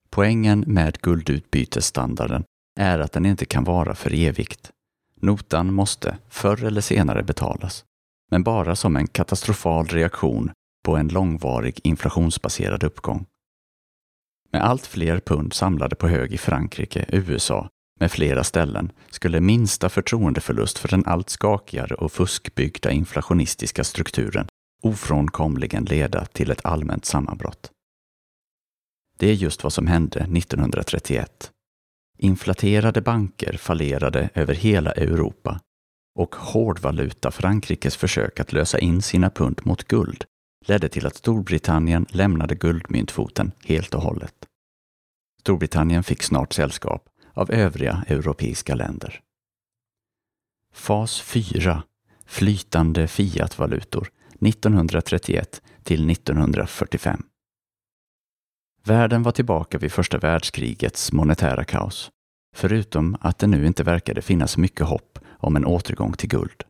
Poängen 0.09 0.63
med 0.67 1.01
guldutbytesstandarden 1.01 2.43
är 2.79 2.99
att 2.99 3.11
den 3.11 3.25
inte 3.25 3.45
kan 3.45 3.63
vara 3.63 3.95
för 3.95 4.13
evigt. 4.13 4.71
Notan 5.15 5.73
måste 5.73 6.17
förr 6.29 6.63
eller 6.63 6.81
senare 6.81 7.23
betalas, 7.23 7.85
men 8.31 8.43
bara 8.43 8.75
som 8.75 8.95
en 8.95 9.07
katastrofal 9.07 9.85
reaktion 9.85 10.51
på 10.85 10.97
en 10.97 11.07
långvarig 11.07 11.79
inflationsbaserad 11.83 12.83
uppgång. 12.83 13.25
Med 14.51 14.63
allt 14.63 14.85
fler 14.85 15.19
pund 15.19 15.53
samlade 15.53 15.95
på 15.95 16.07
hög 16.07 16.33
i 16.33 16.37
Frankrike, 16.37 17.05
USA 17.09 17.69
med 17.99 18.11
flera 18.11 18.43
ställen 18.43 18.91
skulle 19.09 19.41
minsta 19.41 19.89
förtroendeförlust 19.89 20.77
för 20.77 20.87
den 20.87 21.05
allt 21.05 21.29
skakigare 21.29 21.95
och 21.95 22.11
fuskbyggda 22.11 22.91
inflationistiska 22.91 23.83
strukturen 23.83 24.47
ofrånkomligen 24.83 25.85
leda 25.85 26.25
till 26.25 26.51
ett 26.51 26.65
allmänt 26.65 27.05
sammanbrott. 27.05 27.71
Det 29.17 29.27
är 29.27 29.33
just 29.33 29.63
vad 29.63 29.73
som 29.73 29.87
hände 29.87 30.19
1931. 30.19 31.51
Inflaterade 32.17 33.01
banker 33.01 33.57
fallerade 33.57 34.29
över 34.33 34.53
hela 34.53 34.91
Europa 34.91 35.59
och 36.19 36.35
hårdvaluta 36.35 37.31
Frankrikes 37.31 37.95
försök 37.95 38.39
att 38.39 38.53
lösa 38.53 38.79
in 38.79 39.01
sina 39.01 39.29
pund 39.29 39.61
mot 39.63 39.83
guld 39.83 40.25
ledde 40.65 40.89
till 40.89 41.07
att 41.07 41.15
Storbritannien 41.15 42.05
lämnade 42.09 42.55
guldmyntfoten 42.55 43.51
helt 43.63 43.93
och 43.93 44.01
hållet. 44.01 44.35
Storbritannien 45.39 46.03
fick 46.03 46.23
snart 46.23 46.53
sällskap 46.53 47.09
av 47.35 47.51
övriga 47.51 48.03
europeiska 48.07 48.75
länder. 48.75 49.21
Fas 50.73 51.21
4 51.21 51.83
flytande 52.25 53.07
fiatvalutor 53.07 54.09
1931 54.41 55.61
till 55.83 56.09
1945. 56.09 57.23
Världen 58.83 59.23
var 59.23 59.31
tillbaka 59.31 59.77
vid 59.77 59.91
första 59.91 60.17
världskrigets 60.17 61.11
monetära 61.11 61.63
kaos, 61.63 62.11
förutom 62.55 63.17
att 63.21 63.39
det 63.39 63.47
nu 63.47 63.65
inte 63.65 63.83
verkade 63.83 64.21
finnas 64.21 64.57
mycket 64.57 64.85
hopp 64.85 65.19
om 65.27 65.55
en 65.55 65.65
återgång 65.65 66.13
till 66.13 66.29
guld. 66.29 66.63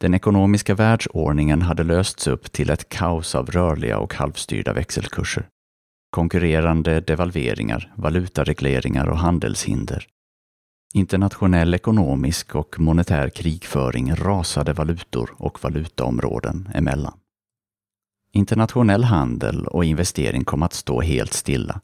Den 0.00 0.14
ekonomiska 0.14 0.74
världsordningen 0.74 1.62
hade 1.62 1.84
lösts 1.84 2.26
upp 2.26 2.52
till 2.52 2.70
ett 2.70 2.88
kaos 2.88 3.34
av 3.34 3.50
rörliga 3.50 3.98
och 3.98 4.14
halvstyrda 4.14 4.72
växelkurser. 4.72 5.48
Konkurrerande 6.16 7.00
devalveringar, 7.00 7.92
valutaregleringar 7.96 9.08
och 9.08 9.18
handelshinder. 9.18 10.06
Internationell 10.94 11.74
ekonomisk 11.74 12.54
och 12.54 12.80
monetär 12.80 13.28
krigföring 13.28 14.14
rasade 14.14 14.72
valutor 14.72 15.30
och 15.36 15.64
valutaområden 15.64 16.70
emellan. 16.74 17.18
Internationell 18.32 19.04
handel 19.04 19.66
och 19.66 19.84
investering 19.84 20.44
kom 20.44 20.62
att 20.62 20.72
stå 20.72 21.00
helt 21.00 21.32
stilla 21.32 21.80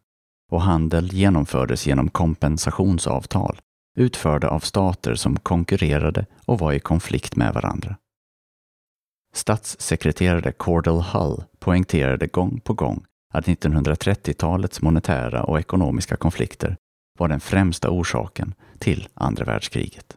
och 0.50 0.62
handel 0.62 1.12
genomfördes 1.12 1.86
genom 1.86 2.08
kompensationsavtal 2.10 3.58
utförda 3.96 4.48
av 4.48 4.60
stater 4.60 5.14
som 5.14 5.36
konkurrerade 5.36 6.26
och 6.44 6.58
var 6.58 6.72
i 6.72 6.80
konflikt 6.80 7.36
med 7.36 7.54
varandra. 7.54 7.96
Statssekreterare 9.34 10.52
Cordell 10.52 11.00
Hull 11.00 11.44
poängterade 11.58 12.26
gång 12.26 12.60
på 12.60 12.74
gång 12.74 13.04
att 13.32 13.46
1930-talets 13.46 14.82
monetära 14.82 15.42
och 15.42 15.58
ekonomiska 15.58 16.16
konflikter 16.16 16.76
var 17.18 17.28
den 17.28 17.40
främsta 17.40 17.90
orsaken 17.90 18.54
till 18.78 19.08
andra 19.14 19.44
världskriget. 19.44 20.16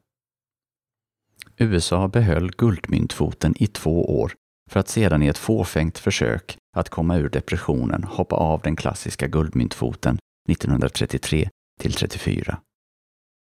USA 1.57 2.07
behöll 2.07 2.51
guldmyntfoten 2.51 3.53
i 3.57 3.67
två 3.67 4.19
år 4.22 4.34
för 4.72 4.79
att 4.79 4.89
sedan 4.89 5.24
i 5.24 5.27
ett 5.27 5.38
fåfängt 5.38 5.98
försök 5.98 6.57
att 6.75 6.89
komma 6.89 7.17
ur 7.17 7.29
depressionen 7.29 8.03
hoppa 8.03 8.36
av 8.36 8.62
den 8.62 8.75
klassiska 8.75 9.27
guldmyntfoten 9.27 10.17
1933 10.50 11.50
till 11.79 11.93
34. 11.93 12.57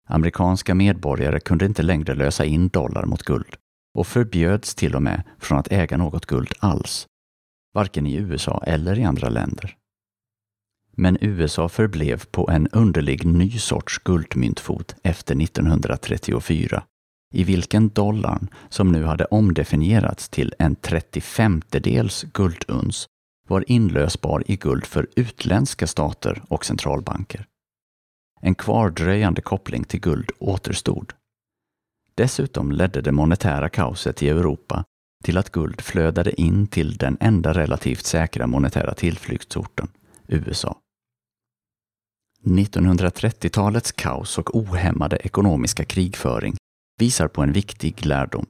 Amerikanska 0.09 0.75
medborgare 0.75 1.41
kunde 1.41 1.67
inte 1.67 1.83
längre 1.83 2.15
lösa 2.15 2.45
in 2.45 2.69
dollar 2.69 3.05
mot 3.05 3.23
guld 3.23 3.57
och 3.99 4.07
förbjöds 4.07 4.75
till 4.75 4.95
och 4.95 5.03
med 5.03 5.23
från 5.39 5.59
att 5.59 5.73
äga 5.73 5.97
något 5.97 6.27
guld 6.27 6.53
alls, 6.59 7.07
varken 7.75 8.07
i 8.07 8.15
USA 8.15 8.63
eller 8.67 8.99
i 8.99 9.05
andra 9.05 9.29
länder. 9.29 9.77
Men 10.97 11.19
USA 11.21 11.69
förblev 11.69 12.25
på 12.31 12.51
en 12.51 12.69
underlig 12.69 13.25
ny 13.27 13.51
sorts 13.51 13.99
guldmyntfot 13.99 14.95
efter 15.03 15.43
1934 15.43 16.85
i 17.35 17.45
vilken 17.45 17.89
dollarn, 17.89 18.49
som 18.69 18.93
nu 18.93 19.05
hade 19.05 19.25
omdefinierats 19.25 20.29
till 20.29 20.55
en 20.59 20.77
35-dels 20.77 22.25
gulduns, 22.33 23.07
var 23.49 23.65
inlösbar 23.71 24.43
i 24.47 24.57
guld 24.57 24.87
för 24.87 25.07
utländska 25.17 25.87
stater 25.87 26.43
och 26.49 26.65
centralbanker. 26.65 27.47
En 28.41 28.55
kvardröjande 28.55 29.43
koppling 29.43 29.85
till 29.85 30.01
guld 30.01 30.31
återstod. 30.39 31.13
Dessutom 32.15 32.73
ledde 32.73 33.01
det 33.01 33.13
monetära 33.13 33.69
kaoset 33.69 34.23
i 34.23 34.29
Europa 34.29 34.85
till 35.25 35.39
att 35.39 35.53
guld 35.53 35.81
flödade 35.81 36.41
in 36.41 36.67
till 36.67 36.97
den 36.97 37.17
enda 37.21 37.53
relativt 37.53 38.07
säkra 38.07 38.47
monetära 38.47 38.95
tillflyktsorten, 38.95 39.89
USA. 40.29 40.79
1930-talets 42.45 43.93
kaos 43.93 44.39
och 44.39 44.57
ohämmade 44.57 45.17
ekonomiska 45.17 45.85
krigföring 45.85 46.57
visar 46.99 47.29
på 47.29 47.43
en 47.43 47.53
viktig 47.53 48.07
lärdom. 48.07 48.47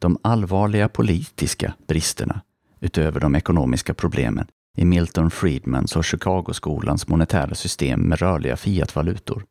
De 0.00 0.18
allvarliga 0.22 0.88
politiska 0.88 1.74
bristerna, 1.86 2.40
utöver 2.80 3.20
de 3.20 3.34
ekonomiska 3.34 3.94
problemen, 3.94 4.46
i 4.76 4.84
Milton 4.84 5.30
Friedmans 5.30 5.96
och 5.96 6.04
Chicagoskolans 6.04 7.08
monetära 7.08 7.54
system 7.54 8.00
med 8.00 8.18
rörliga 8.18 8.56
fiatvalutor. 8.56 9.44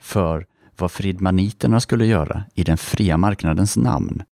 För 0.00 0.46
vad 0.76 0.92
friedmaniterna 0.92 1.80
skulle 1.80 2.06
göra 2.06 2.44
i 2.54 2.64
den 2.64 2.78
fria 2.78 3.16
marknadens 3.16 3.76
namn 3.76 4.22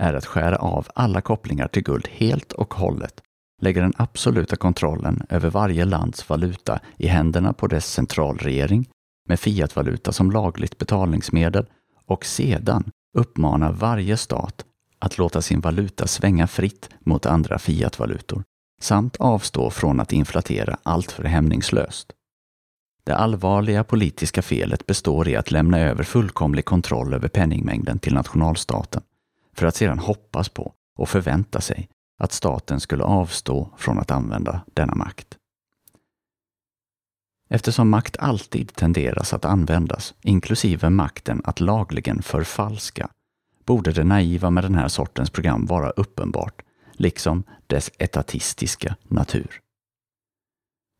är 0.00 0.14
att 0.14 0.26
skära 0.26 0.56
av 0.56 0.88
alla 0.94 1.20
kopplingar 1.20 1.68
till 1.68 1.82
guld 1.82 2.08
helt 2.10 2.52
och 2.52 2.74
hållet, 2.74 3.20
lägga 3.62 3.82
den 3.82 3.92
absoluta 3.96 4.56
kontrollen 4.56 5.26
över 5.28 5.50
varje 5.50 5.84
lands 5.84 6.28
valuta 6.28 6.80
i 6.96 7.06
händerna 7.06 7.52
på 7.52 7.66
dess 7.66 7.92
centralregering 7.92 8.88
med 9.28 9.40
fiatvaluta 9.40 10.12
som 10.12 10.30
lagligt 10.30 10.78
betalningsmedel 10.78 11.66
och 12.06 12.24
sedan 12.24 12.90
uppmana 13.18 13.72
varje 13.72 14.16
stat 14.16 14.64
att 14.98 15.18
låta 15.18 15.42
sin 15.42 15.60
valuta 15.60 16.06
svänga 16.06 16.46
fritt 16.46 16.88
mot 17.00 17.26
andra 17.26 17.58
fiatvalutor 17.58 18.42
samt 18.80 19.16
avstå 19.16 19.70
från 19.70 20.00
att 20.00 20.12
inflatera 20.12 20.78
alltför 20.82 21.24
hämningslöst. 21.24 22.12
Det 23.04 23.16
allvarliga 23.16 23.84
politiska 23.84 24.42
felet 24.42 24.86
består 24.86 25.28
i 25.28 25.36
att 25.36 25.50
lämna 25.50 25.78
över 25.78 26.04
fullkomlig 26.04 26.64
kontroll 26.64 27.14
över 27.14 27.28
penningmängden 27.28 27.98
till 27.98 28.14
nationalstaten 28.14 29.02
för 29.60 29.66
att 29.66 29.76
sedan 29.76 29.98
hoppas 29.98 30.48
på 30.48 30.72
och 30.98 31.08
förvänta 31.08 31.60
sig 31.60 31.88
att 32.18 32.32
staten 32.32 32.80
skulle 32.80 33.04
avstå 33.04 33.70
från 33.76 33.98
att 33.98 34.10
använda 34.10 34.60
denna 34.74 34.94
makt. 34.94 35.36
Eftersom 37.50 37.90
makt 37.90 38.16
alltid 38.16 38.74
tenderas 38.74 39.34
att 39.34 39.44
användas, 39.44 40.14
inklusive 40.22 40.90
makten 40.90 41.42
att 41.44 41.60
lagligen 41.60 42.22
förfalska, 42.22 43.08
borde 43.64 43.92
det 43.92 44.04
naiva 44.04 44.50
med 44.50 44.64
den 44.64 44.74
här 44.74 44.88
sortens 44.88 45.30
program 45.30 45.66
vara 45.66 45.90
uppenbart, 45.90 46.62
liksom 46.92 47.44
dess 47.66 47.90
etatistiska 47.98 48.96
natur. 49.02 49.60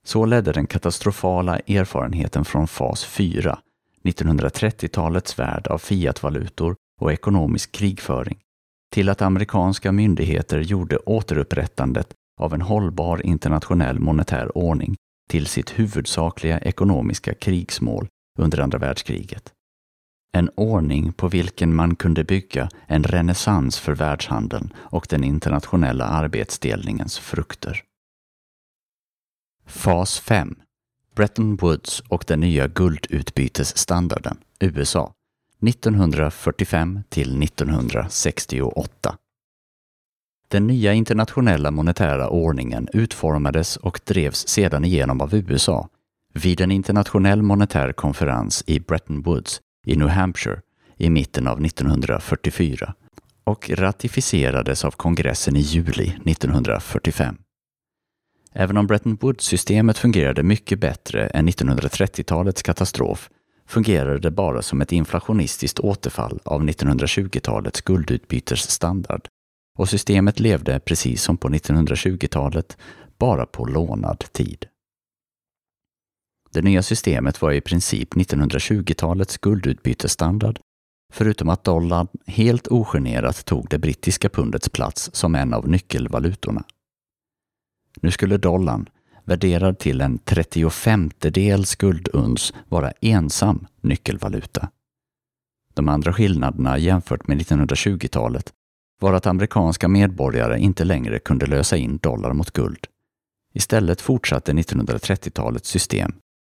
Så 0.06 0.26
ledde 0.26 0.52
den 0.52 0.66
katastrofala 0.66 1.58
erfarenheten 1.58 2.44
från 2.44 2.68
fas 2.68 3.04
4, 3.04 3.58
1930-talets 4.04 5.38
värld 5.38 5.66
av 5.66 5.78
fiatvalutor 5.78 6.76
och 7.00 7.12
ekonomisk 7.12 7.72
krigföring, 7.72 8.38
till 8.90 9.08
att 9.08 9.22
amerikanska 9.22 9.92
myndigheter 9.92 10.60
gjorde 10.60 10.98
återupprättandet 10.98 12.14
av 12.40 12.54
en 12.54 12.62
hållbar 12.62 13.26
internationell 13.26 13.98
monetär 13.98 14.58
ordning 14.58 14.96
till 15.30 15.46
sitt 15.46 15.70
huvudsakliga 15.70 16.58
ekonomiska 16.58 17.34
krigsmål 17.34 18.08
under 18.38 18.58
andra 18.58 18.78
världskriget. 18.78 19.52
En 20.32 20.50
ordning 20.54 21.12
på 21.12 21.28
vilken 21.28 21.74
man 21.74 21.96
kunde 21.96 22.24
bygga 22.24 22.68
en 22.86 23.04
renässans 23.04 23.78
för 23.78 23.94
världshandeln 23.94 24.72
och 24.76 25.06
den 25.10 25.24
internationella 25.24 26.04
arbetsdelningens 26.04 27.18
frukter. 27.18 27.82
Fas 29.66 30.20
5 30.20 30.54
Bretton 31.14 31.56
Woods 31.56 32.00
och 32.00 32.24
den 32.26 32.40
nya 32.40 32.68
guldutbytesstandarden, 32.68 34.38
USA, 34.60 35.12
1945 35.62 37.00
till 37.08 37.42
1968. 37.42 39.16
Den 40.48 40.66
nya 40.66 40.92
internationella 40.92 41.70
monetära 41.70 42.28
ordningen 42.28 42.88
utformades 42.92 43.76
och 43.76 44.00
drevs 44.04 44.48
sedan 44.48 44.84
igenom 44.84 45.20
av 45.20 45.34
USA 45.34 45.88
vid 46.34 46.60
en 46.60 46.70
internationell 46.70 47.42
monetär 47.42 47.92
konferens 47.92 48.64
i 48.66 48.80
Bretton 48.80 49.22
Woods 49.22 49.60
i 49.86 49.96
New 49.96 50.08
Hampshire 50.08 50.60
i 50.96 51.10
mitten 51.10 51.46
av 51.46 51.64
1944 51.64 52.94
och 53.44 53.70
ratificerades 53.70 54.84
av 54.84 54.90
kongressen 54.90 55.56
i 55.56 55.60
juli 55.60 56.16
1945. 56.26 57.36
Även 58.52 58.76
om 58.76 58.86
Bretton 58.86 59.16
Woods-systemet 59.20 59.98
fungerade 59.98 60.42
mycket 60.42 60.78
bättre 60.78 61.26
än 61.26 61.48
1930-talets 61.48 62.62
katastrof 62.62 63.30
fungerade 63.70 64.18
det 64.18 64.30
bara 64.30 64.62
som 64.62 64.80
ett 64.80 64.92
inflationistiskt 64.92 65.78
återfall 65.78 66.40
av 66.44 66.62
1920-talets 66.62 67.80
guldutbytesstandard 67.80 69.28
och 69.78 69.88
systemet 69.88 70.40
levde, 70.40 70.80
precis 70.80 71.22
som 71.22 71.36
på 71.36 71.48
1920-talet, 71.48 72.76
bara 73.18 73.46
på 73.46 73.64
lånad 73.64 74.18
tid. 74.18 74.66
Det 76.52 76.62
nya 76.62 76.82
systemet 76.82 77.42
var 77.42 77.52
i 77.52 77.60
princip 77.60 78.14
1920-talets 78.14 79.38
guldutbytesstandard, 79.38 80.60
förutom 81.12 81.48
att 81.48 81.64
dollarn 81.64 82.08
helt 82.26 82.68
ogenerat 82.68 83.44
tog 83.44 83.68
det 83.68 83.78
brittiska 83.78 84.28
pundets 84.28 84.68
plats 84.68 85.10
som 85.12 85.34
en 85.34 85.54
av 85.54 85.68
nyckelvalutorna. 85.68 86.64
Nu 88.00 88.10
skulle 88.10 88.36
dollarn, 88.36 88.88
värderad 89.30 89.78
till 89.78 90.00
en 90.00 90.18
35 90.18 91.10
dels 91.18 91.76
gulduns, 91.76 92.54
vara 92.68 92.90
ensam 93.00 93.66
nyckelvaluta. 93.80 94.70
De 95.74 95.88
andra 95.88 96.12
skillnaderna 96.12 96.78
jämfört 96.78 97.28
med 97.28 97.40
1920-talet 97.42 98.52
var 99.00 99.12
att 99.12 99.26
amerikanska 99.26 99.88
medborgare 99.88 100.58
inte 100.58 100.84
längre 100.84 101.18
kunde 101.18 101.46
lösa 101.46 101.76
in 101.76 101.96
dollar 101.96 102.32
mot 102.32 102.50
guld. 102.50 102.86
Istället 103.54 104.00
fortsatte 104.00 104.52
1930-talets 104.52 105.68
system, 105.68 106.12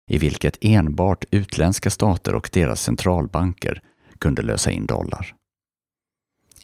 i 0.09 0.17
vilket 0.17 0.57
enbart 0.61 1.25
utländska 1.31 1.89
stater 1.89 2.35
och 2.35 2.49
deras 2.53 2.81
centralbanker 2.81 3.81
kunde 4.19 4.41
lösa 4.41 4.71
in 4.71 4.85
dollar. 4.85 5.35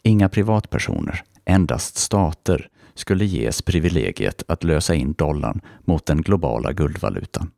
Inga 0.02 0.28
privatpersoner, 0.28 1.22
endast 1.44 1.96
stater, 1.96 2.68
skulle 2.94 3.24
ges 3.24 3.62
privilegiet 3.62 4.42
att 4.48 4.64
lösa 4.64 4.94
in 4.94 5.12
dollarn 5.12 5.60
mot 5.80 6.06
den 6.06 6.22
globala 6.22 6.72
guldvalutan. 6.72 7.50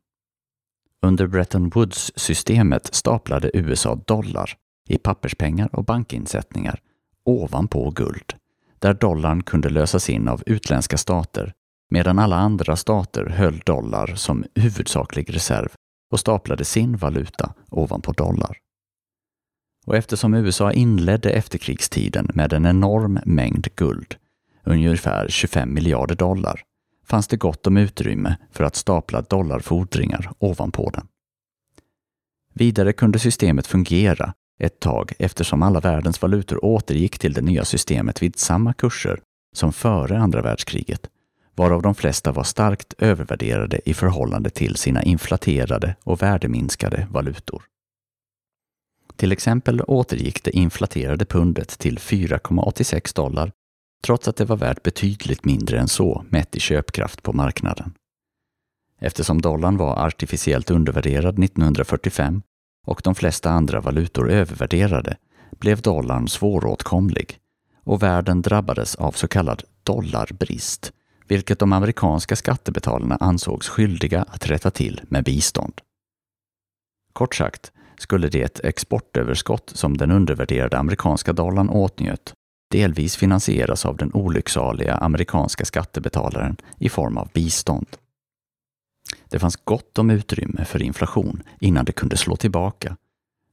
Under 1.03 1.27
Bretton 1.27 1.68
Woods-systemet 1.68 2.94
staplade 2.94 3.51
USA 3.55 3.94
dollar 3.94 4.57
i 4.88 4.99
papperspengar 4.99 5.68
och 5.72 5.85
bankinsättningar 5.85 6.81
ovanpå 7.25 7.90
guld, 7.90 8.35
där 8.79 8.94
dollarn 8.94 9.42
kunde 9.42 9.68
lösas 9.68 10.11
in 10.11 10.29
av 10.29 10.42
utländska 10.46 10.96
stater 10.96 11.53
medan 11.90 12.18
alla 12.18 12.37
andra 12.37 12.77
stater 12.77 13.27
höll 13.27 13.59
dollar 13.59 14.07
som 14.07 14.44
huvudsaklig 14.55 15.35
reserv 15.35 15.68
och 16.12 16.20
staplade 16.20 16.64
sin 16.64 16.96
valuta 16.96 17.55
ovanpå 17.70 18.12
dollar. 18.12 18.59
Och 19.87 19.96
eftersom 19.96 20.35
USA 20.35 20.72
inledde 20.72 21.31
efterkrigstiden 21.31 22.31
med 22.35 22.53
en 22.53 22.66
enorm 22.66 23.18
mängd 23.25 23.68
guld, 23.75 24.16
ungefär 24.66 25.29
25 25.29 25.74
miljarder 25.74 26.14
dollar, 26.14 26.62
fanns 27.07 27.29
det 27.29 27.37
gott 27.37 27.66
om 27.66 27.76
utrymme 27.76 28.37
för 28.52 28.64
att 28.64 28.76
stapla 28.76 29.22
dollarfordringar 29.22 30.33
ovanpå 30.38 30.90
den. 30.90 31.07
Vidare 32.55 32.92
kunde 32.92 33.18
systemet 33.18 33.66
fungera 33.66 34.35
ett 34.59 34.81
tag 34.81 35.12
eftersom 35.18 35.62
alla 35.62 35.81
världens 35.81 36.22
valutor 36.22 36.64
återgick 36.64 37.18
till 37.18 37.33
det 37.33 37.40
nya 37.40 37.64
systemet 37.64 38.22
vid 38.22 38.38
samma 38.38 38.74
kurser 38.74 39.20
som 39.57 39.72
före 39.72 40.18
andra 40.18 40.42
världskriget, 40.42 41.11
varav 41.55 41.83
de 41.83 41.94
flesta 41.94 42.33
var 42.33 42.44
starkt 42.44 42.94
övervärderade 42.98 43.81
i 43.85 43.94
förhållande 43.94 44.50
till 44.50 44.76
sina 44.76 45.02
inflaterade 45.02 45.96
och 46.05 46.22
värdeminskade 46.22 47.07
valutor. 47.11 47.62
Till 49.16 49.33
exempel 49.33 49.81
återgick 49.81 50.44
det 50.44 50.57
inflaterade 50.57 51.24
pundet 51.24 51.68
till 51.79 51.98
4,86 51.98 53.16
dollar 53.16 53.52
trots 54.07 54.29
att 54.29 54.37
det 54.37 54.45
var 54.45 54.57
värt 54.57 54.83
betydligt 54.83 55.45
mindre 55.45 55.79
än 55.79 55.88
så 55.88 56.25
mätt 56.29 56.57
i 56.57 56.61
köpkraft 56.61 57.23
på 57.23 57.33
marknaden. 57.33 57.95
Eftersom 59.01 59.40
dollarn 59.40 59.77
var 59.77 60.07
artificiellt 60.07 60.71
undervärderad 60.71 61.45
1945 61.45 62.42
och 62.87 63.01
de 63.05 63.14
flesta 63.14 63.51
andra 63.51 63.81
valutor 63.81 64.31
övervärderade 64.31 65.16
blev 65.51 65.81
dollarn 65.81 66.29
svåråtkomlig 66.29 67.38
och 67.85 68.03
världen 68.03 68.42
drabbades 68.42 68.95
av 68.95 69.12
så 69.12 69.29
kallad 69.29 69.62
dollarbrist, 69.83 70.92
vilket 71.29 71.59
de 71.59 71.73
amerikanska 71.73 72.37
skattebetalarna 72.37 73.16
ansågs 73.16 73.69
skyldiga 73.69 74.23
att 74.23 74.47
rätta 74.47 74.71
till 74.71 75.01
med 75.09 75.25
bistånd. 75.25 75.81
Kort 77.12 77.35
sagt 77.35 77.73
skulle 77.99 78.29
det 78.29 78.64
exportöverskott 78.64 79.71
som 79.75 79.97
den 79.97 80.11
undervärderade 80.11 80.79
amerikanska 80.79 81.33
dollarn 81.33 81.69
åtnjöt 81.69 82.35
delvis 82.68 83.16
finansieras 83.16 83.87
av 83.87 83.96
den 83.96 84.12
olycksaliga 84.12 84.94
amerikanska 84.94 85.64
skattebetalaren 85.64 86.57
i 86.79 86.88
form 86.88 87.18
av 87.18 87.29
bistånd. 87.35 87.87
Det 89.29 89.38
fanns 89.38 89.57
gott 89.57 89.98
om 89.98 90.11
utrymme 90.11 90.64
för 90.64 90.83
inflation 90.83 91.42
innan 91.61 91.85
det 91.85 91.92
kunde 91.92 92.16
slå 92.16 92.37
tillbaka, 92.37 92.96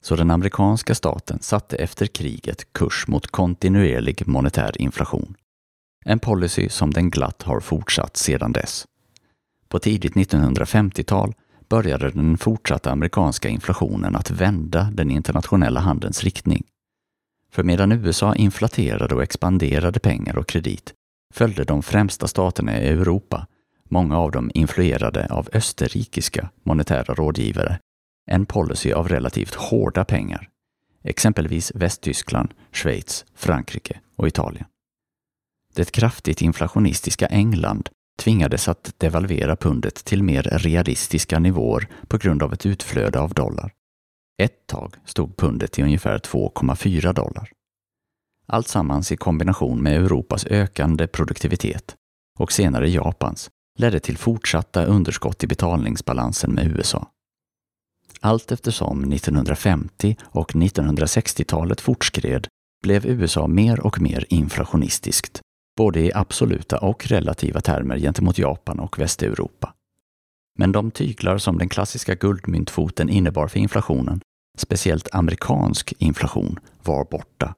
så 0.01 0.15
den 0.15 0.31
amerikanska 0.31 0.95
staten 0.95 1.39
satte 1.41 1.77
efter 1.77 2.05
kriget 2.05 2.73
kurs 2.73 3.07
mot 3.07 3.27
kontinuerlig 3.27 4.27
monetär 4.27 4.81
inflation. 4.81 5.35
En 6.05 6.19
policy 6.19 6.69
som 6.69 6.93
den 6.93 7.09
glatt 7.09 7.43
har 7.43 7.59
fortsatt 7.59 8.17
sedan 8.17 8.51
dess. 8.51 8.87
På 9.67 9.79
tidigt 9.79 10.13
1950-tal 10.13 11.33
började 11.69 12.11
den 12.11 12.37
fortsatta 12.37 12.91
amerikanska 12.91 13.49
inflationen 13.49 14.15
att 14.15 14.31
vända 14.31 14.83
den 14.93 15.11
internationella 15.11 15.79
handelns 15.79 16.23
riktning. 16.23 16.63
För 17.53 17.63
medan 17.63 17.91
USA 17.91 18.35
inflaterade 18.35 19.15
och 19.15 19.23
expanderade 19.23 19.99
pengar 19.99 20.37
och 20.37 20.47
kredit 20.47 20.93
följde 21.33 21.63
de 21.63 21.83
främsta 21.83 22.27
staterna 22.27 22.81
i 22.81 22.87
Europa, 22.87 23.47
många 23.89 24.17
av 24.17 24.31
dem 24.31 24.51
influerade 24.53 25.27
av 25.29 25.49
österrikiska 25.53 26.49
monetära 26.63 27.13
rådgivare, 27.13 27.79
en 28.31 28.45
policy 28.45 28.91
av 28.91 29.09
relativt 29.09 29.55
hårda 29.55 30.05
pengar, 30.05 30.49
exempelvis 31.03 31.71
Västtyskland, 31.75 32.53
Schweiz, 32.71 33.25
Frankrike 33.35 33.99
och 34.15 34.27
Italien. 34.27 34.65
Det 35.73 35.91
kraftigt 35.91 36.41
inflationistiska 36.41 37.27
England 37.27 37.89
tvingades 38.19 38.67
att 38.67 38.93
devalvera 38.97 39.55
pundet 39.55 39.95
till 39.95 40.23
mer 40.23 40.43
realistiska 40.43 41.39
nivåer 41.39 41.87
på 42.07 42.17
grund 42.17 42.43
av 42.43 42.53
ett 42.53 42.65
utflöde 42.65 43.19
av 43.19 43.33
dollar. 43.33 43.73
Ett 44.37 44.67
tag 44.67 44.95
stod 45.05 45.37
pundet 45.37 45.71
till 45.71 45.83
ungefär 45.83 46.19
2,4 46.19 47.13
dollar. 47.13 47.51
Allt 48.47 48.67
sammans 48.67 49.11
i 49.11 49.17
kombination 49.17 49.83
med 49.83 49.95
Europas 49.95 50.45
ökande 50.45 51.07
produktivitet 51.07 51.95
och 52.39 52.51
senare 52.51 52.89
Japans 52.89 53.49
ledde 53.79 53.99
till 53.99 54.17
fortsatta 54.17 54.85
underskott 54.85 55.43
i 55.43 55.47
betalningsbalansen 55.47 56.53
med 56.53 56.67
USA. 56.67 57.07
Allt 58.21 58.51
eftersom 58.51 59.13
1950 59.13 60.15
och 60.23 60.51
1960-talet 60.51 61.81
fortskred 61.81 62.47
blev 62.83 63.05
USA 63.05 63.47
mer 63.47 63.79
och 63.79 64.01
mer 64.01 64.25
inflationistiskt, 64.29 65.41
både 65.77 65.99
i 65.99 66.13
absoluta 66.13 66.77
och 66.77 67.07
relativa 67.07 67.61
termer 67.61 67.97
gentemot 67.97 68.37
Japan 68.37 68.79
och 68.79 68.99
Västeuropa. 68.99 69.73
Men 70.59 70.71
de 70.71 70.91
tyglar 70.91 71.37
som 71.37 71.57
den 71.57 71.69
klassiska 71.69 72.15
guldmyntfoten 72.15 73.09
innebar 73.09 73.47
för 73.47 73.59
inflationen, 73.59 74.21
speciellt 74.57 75.15
amerikansk 75.15 75.93
inflation, 75.97 76.59
var 76.83 77.05
borta. 77.05 77.55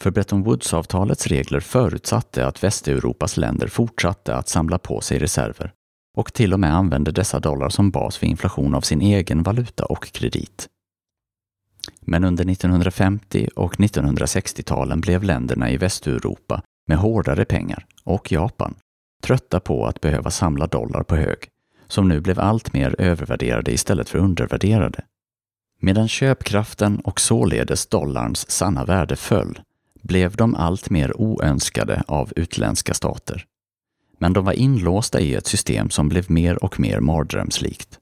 För 0.00 0.10
Bretton 0.10 0.42
Woods-avtalets 0.42 1.26
regler 1.26 1.60
förutsatte 1.60 2.46
att 2.46 2.64
Västeuropas 2.64 3.36
länder 3.36 3.68
fortsatte 3.68 4.34
att 4.36 4.48
samla 4.48 4.78
på 4.78 5.00
sig 5.00 5.18
reserver 5.18 5.72
och 6.16 6.32
till 6.32 6.52
och 6.52 6.60
med 6.60 6.74
använde 6.74 7.12
dessa 7.12 7.40
dollar 7.40 7.68
som 7.68 7.90
bas 7.90 8.16
för 8.16 8.26
inflation 8.26 8.74
av 8.74 8.80
sin 8.80 9.00
egen 9.00 9.42
valuta 9.42 9.84
och 9.84 10.12
kredit. 10.12 10.68
Men 12.00 12.24
under 12.24 12.50
1950 12.50 13.48
och 13.56 13.76
1960-talen 13.76 15.00
blev 15.00 15.22
länderna 15.22 15.70
i 15.70 15.76
Västeuropa 15.76 16.62
med 16.86 16.98
hårdare 16.98 17.44
pengar, 17.44 17.86
och 18.04 18.32
Japan, 18.32 18.74
trötta 19.22 19.60
på 19.60 19.86
att 19.86 20.00
behöva 20.00 20.30
samla 20.30 20.66
dollar 20.66 21.02
på 21.02 21.16
hög 21.16 21.38
som 21.88 22.08
nu 22.08 22.20
blev 22.20 22.40
allt 22.40 22.72
mer 22.72 22.94
övervärderade 22.98 23.72
istället 23.72 24.08
för 24.08 24.18
undervärderade. 24.18 25.04
Medan 25.80 26.08
köpkraften 26.08 27.00
och 27.00 27.20
således 27.20 27.86
dollarns 27.86 28.50
sanna 28.50 28.84
värde 28.84 29.16
föll 29.16 29.60
blev 30.02 30.36
de 30.36 30.54
allt 30.54 30.90
mer 30.90 31.20
oönskade 31.20 32.02
av 32.06 32.32
utländska 32.36 32.94
stater. 32.94 33.44
Men 34.18 34.32
de 34.32 34.44
var 34.44 34.52
inlåsta 34.52 35.20
i 35.20 35.34
ett 35.34 35.46
system 35.46 35.90
som 35.90 36.08
blev 36.08 36.30
mer 36.30 36.64
och 36.64 36.80
mer 36.80 37.00
mardrömslikt. 37.00 37.98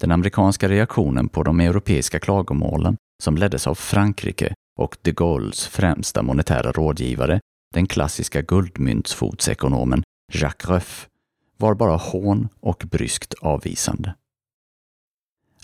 Den 0.00 0.10
amerikanska 0.10 0.68
reaktionen 0.68 1.28
på 1.28 1.42
de 1.42 1.60
europeiska 1.60 2.18
klagomålen, 2.18 2.96
som 3.22 3.36
leddes 3.36 3.66
av 3.66 3.74
Frankrike 3.74 4.54
och 4.78 4.96
de 5.02 5.12
Gaulles 5.12 5.66
främsta 5.66 6.22
monetära 6.22 6.72
rådgivare, 6.72 7.40
den 7.74 7.86
klassiska 7.86 8.42
guldmyntsfotsekonomen 8.42 10.02
Jacques 10.32 10.70
Rueff, 10.70 11.08
var 11.56 11.74
bara 11.74 11.96
hån 11.96 12.48
och 12.60 12.84
bryskt 12.90 13.34
avvisande. 13.34 14.14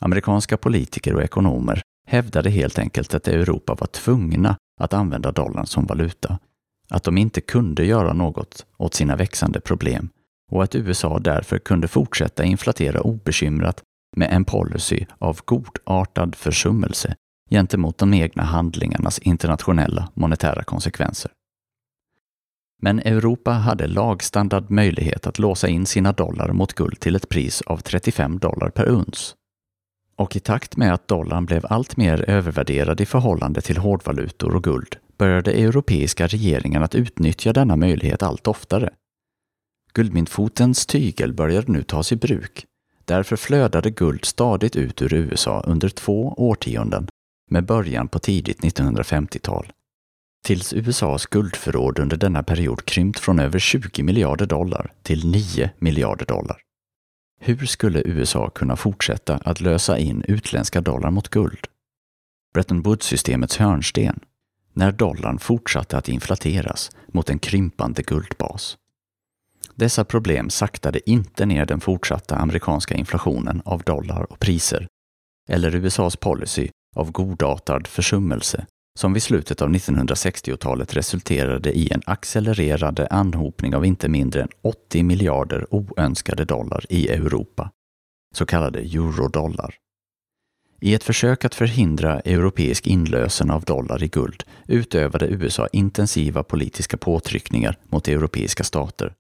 Amerikanska 0.01 0.57
politiker 0.57 1.15
och 1.15 1.23
ekonomer 1.23 1.83
hävdade 2.07 2.51
helt 2.51 2.79
enkelt 2.79 3.15
att 3.15 3.29
Europa 3.29 3.75
var 3.81 3.87
tvungna 3.87 4.57
att 4.81 4.93
använda 4.93 5.33
dollarn 5.33 5.67
som 5.67 5.87
valuta, 5.87 6.39
att 6.89 7.05
de 7.05 7.19
inte 7.19 7.41
kunde 7.41 7.85
göra 7.85 8.13
något 8.13 8.67
åt 8.77 8.95
sina 8.95 9.17
växande 9.17 9.61
problem 9.61 10.09
och 10.51 10.63
att 10.63 10.75
USA 10.75 11.19
därför 11.19 11.59
kunde 11.59 11.89
fortsätta 11.89 12.45
inflatera 12.45 13.01
obekymrat 13.01 13.83
med 14.17 14.29
en 14.33 14.45
policy 14.45 15.07
av 15.19 15.41
godartad 15.45 16.35
försummelse 16.35 17.15
gentemot 17.51 17.99
de 17.99 18.15
egna 18.15 18.43
handlingarnas 18.43 19.19
internationella 19.19 20.09
monetära 20.15 20.65
konsekvenser. 20.65 21.31
Men 22.85 22.99
Europa 22.99 23.51
hade 23.51 23.87
lagstandard 23.87 24.71
möjlighet 24.71 25.27
att 25.27 25.39
låsa 25.39 25.69
in 25.69 25.87
sina 25.87 26.13
dollar 26.13 26.53
mot 26.53 26.73
guld 26.73 27.01
till 27.01 27.17
ett 27.17 27.29
pris 27.29 27.63
av 27.63 27.77
35 27.77 28.39
dollar 28.39 28.71
per 28.71 28.89
uns. 28.89 29.35
Och 30.17 30.37
i 30.37 30.41
takt 30.41 30.77
med 30.77 30.95
att 30.95 31.09
dollarn 31.09 31.47
blev 31.47 31.67
allt 31.71 31.97
mer 31.97 32.31
övervärderad 32.31 33.01
i 33.01 33.07
förhållande 33.07 33.61
till 33.61 33.77
hårdvalutor 33.77 34.57
och 34.57 34.65
guld 34.65 34.97
började 35.19 35.53
europeiska 35.53 36.27
regeringar 36.27 36.81
att 36.83 36.95
utnyttja 36.95 37.53
denna 37.53 37.77
möjlighet 37.77 38.23
allt 38.23 38.47
oftare. 38.47 38.91
Guldmyntfotens 39.93 40.87
tygel 40.87 41.33
började 41.33 41.73
nu 41.73 41.83
tas 41.83 42.13
i 42.13 42.17
bruk. 42.17 42.65
Därför 43.05 43.37
flödade 43.37 43.91
guld 43.91 44.25
stadigt 44.25 44.77
ut 44.77 45.03
ur 45.03 45.15
USA 45.15 45.61
under 45.67 45.89
två 45.89 46.35
årtionden 46.37 47.09
med 47.51 47.67
början 47.67 48.09
på 48.09 48.19
tidigt 48.19 48.61
1950-tal 48.61 49.73
tills 50.43 50.73
USAs 50.73 51.27
guldförråd 51.27 51.99
under 51.99 52.17
denna 52.17 52.43
period 52.43 52.85
krympt 52.85 53.19
från 53.19 53.39
över 53.39 53.59
20 53.59 54.03
miljarder 54.03 54.47
dollar 54.47 54.93
till 55.03 55.31
9 55.31 55.71
miljarder 55.79 56.27
dollar. 56.27 56.61
Hur 57.41 57.67
skulle 57.67 58.03
USA 58.05 58.51
kunna 58.51 58.77
fortsätta 58.77 59.37
att 59.37 59.61
lösa 59.61 59.99
in 59.99 60.25
utländska 60.29 60.81
dollar 60.81 61.11
mot 61.11 61.29
guld? 61.29 61.67
Bretton 62.55 62.83
Woods-systemets 62.83 63.57
hörnsten, 63.57 64.21
när 64.73 64.93
dollarn 64.93 65.39
fortsatte 65.39 65.99
att 65.99 66.09
inflateras 66.09 66.91
mot 67.07 67.31
en 67.31 67.39
krympande 67.39 68.03
guldbas. 68.03 68.77
Dessa 69.75 70.05
problem 70.05 70.51
saktade 70.51 71.11
inte 71.11 71.47
ner 71.47 71.67
den 71.67 71.81
fortsatta 71.81 72.37
amerikanska 72.37 72.95
inflationen 72.95 73.63
av 73.65 73.83
dollar 73.83 74.33
och 74.33 74.39
priser, 74.39 74.87
eller 75.49 75.75
USAs 75.75 76.17
policy 76.17 76.69
av 76.97 77.13
godartad 77.13 77.87
försummelse 77.87 78.67
som 78.99 79.13
vid 79.13 79.23
slutet 79.23 79.63
av 79.63 79.71
1960-talet 79.71 80.97
resulterade 80.97 81.73
i 81.73 81.93
en 81.93 82.03
accelererande 82.07 83.07
anhopning 83.07 83.75
av 83.75 83.87
inte 83.87 84.09
mindre 84.09 84.43
än 84.43 84.49
80 84.63 85.03
miljarder 85.03 85.75
oönskade 85.75 86.45
dollar 86.45 86.85
i 86.89 87.09
Europa, 87.09 87.71
så 88.35 88.47
kallade 88.47 88.81
eurodollar. 88.81 89.75
I 90.81 90.95
ett 90.95 91.05
försök 91.05 91.45
att 91.45 91.55
förhindra 91.55 92.21
europeisk 92.21 92.87
inlösen 92.87 93.51
av 93.51 93.65
dollar 93.65 94.03
i 94.03 94.09
guld 94.09 94.45
utövade 94.67 95.27
USA 95.27 95.67
intensiva 95.73 96.43
politiska 96.43 96.97
påtryckningar 96.97 97.79
mot 97.89 98.09
europeiska 98.09 98.65
stater. 98.65 99.15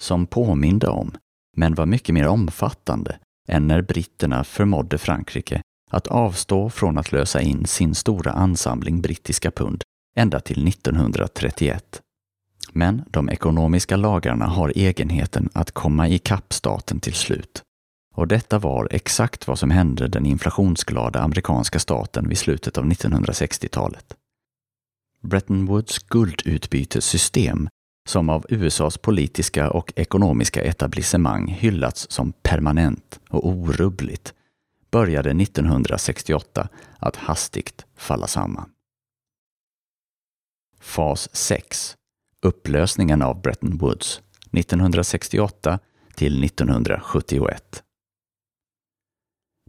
Som 0.00 0.26
påminde 0.26 0.88
om, 0.88 1.16
men 1.56 1.74
var 1.74 1.86
mycket 1.86 2.14
mer 2.14 2.26
omfattande, 2.26 3.18
än 3.48 3.66
när 3.66 3.82
britterna 3.82 4.44
förmådde 4.44 4.98
Frankrike 4.98 5.62
att 5.94 6.06
avstå 6.06 6.70
från 6.70 6.98
att 6.98 7.12
lösa 7.12 7.40
in 7.40 7.66
sin 7.66 7.94
stora 7.94 8.32
ansamling 8.32 9.00
brittiska 9.00 9.50
pund 9.50 9.82
ända 10.16 10.40
till 10.40 10.68
1931. 10.68 12.00
Men 12.72 13.02
de 13.10 13.30
ekonomiska 13.30 13.96
lagarna 13.96 14.46
har 14.46 14.72
egenheten 14.74 15.48
att 15.52 15.70
komma 15.70 16.08
i 16.08 16.20
staten 16.50 17.00
till 17.00 17.14
slut. 17.14 17.62
Och 18.14 18.28
detta 18.28 18.58
var 18.58 18.88
exakt 18.90 19.48
vad 19.48 19.58
som 19.58 19.70
hände 19.70 20.08
den 20.08 20.26
inflationsglada 20.26 21.20
amerikanska 21.20 21.78
staten 21.78 22.28
vid 22.28 22.38
slutet 22.38 22.78
av 22.78 22.84
1960-talet. 22.84 24.14
Bretton 25.22 25.66
Woods 25.66 25.98
guldutbytessystem, 25.98 27.68
som 28.08 28.30
av 28.30 28.46
USAs 28.48 28.98
politiska 28.98 29.70
och 29.70 29.92
ekonomiska 29.96 30.62
etablissemang 30.62 31.48
hyllats 31.48 32.06
som 32.10 32.32
permanent 32.32 33.20
och 33.30 33.48
orubbligt, 33.48 34.34
började 34.94 35.30
1968 35.30 36.68
att 36.98 37.16
hastigt 37.16 37.86
falla 37.96 38.26
samman. 38.26 38.70
Fas 40.80 41.28
6 41.36 41.96
Upplösningen 42.42 43.22
av 43.22 43.40
Bretton 43.40 43.78
Woods 43.78 44.22
1968 44.52 45.78
till 46.14 46.44
1971 46.44 47.82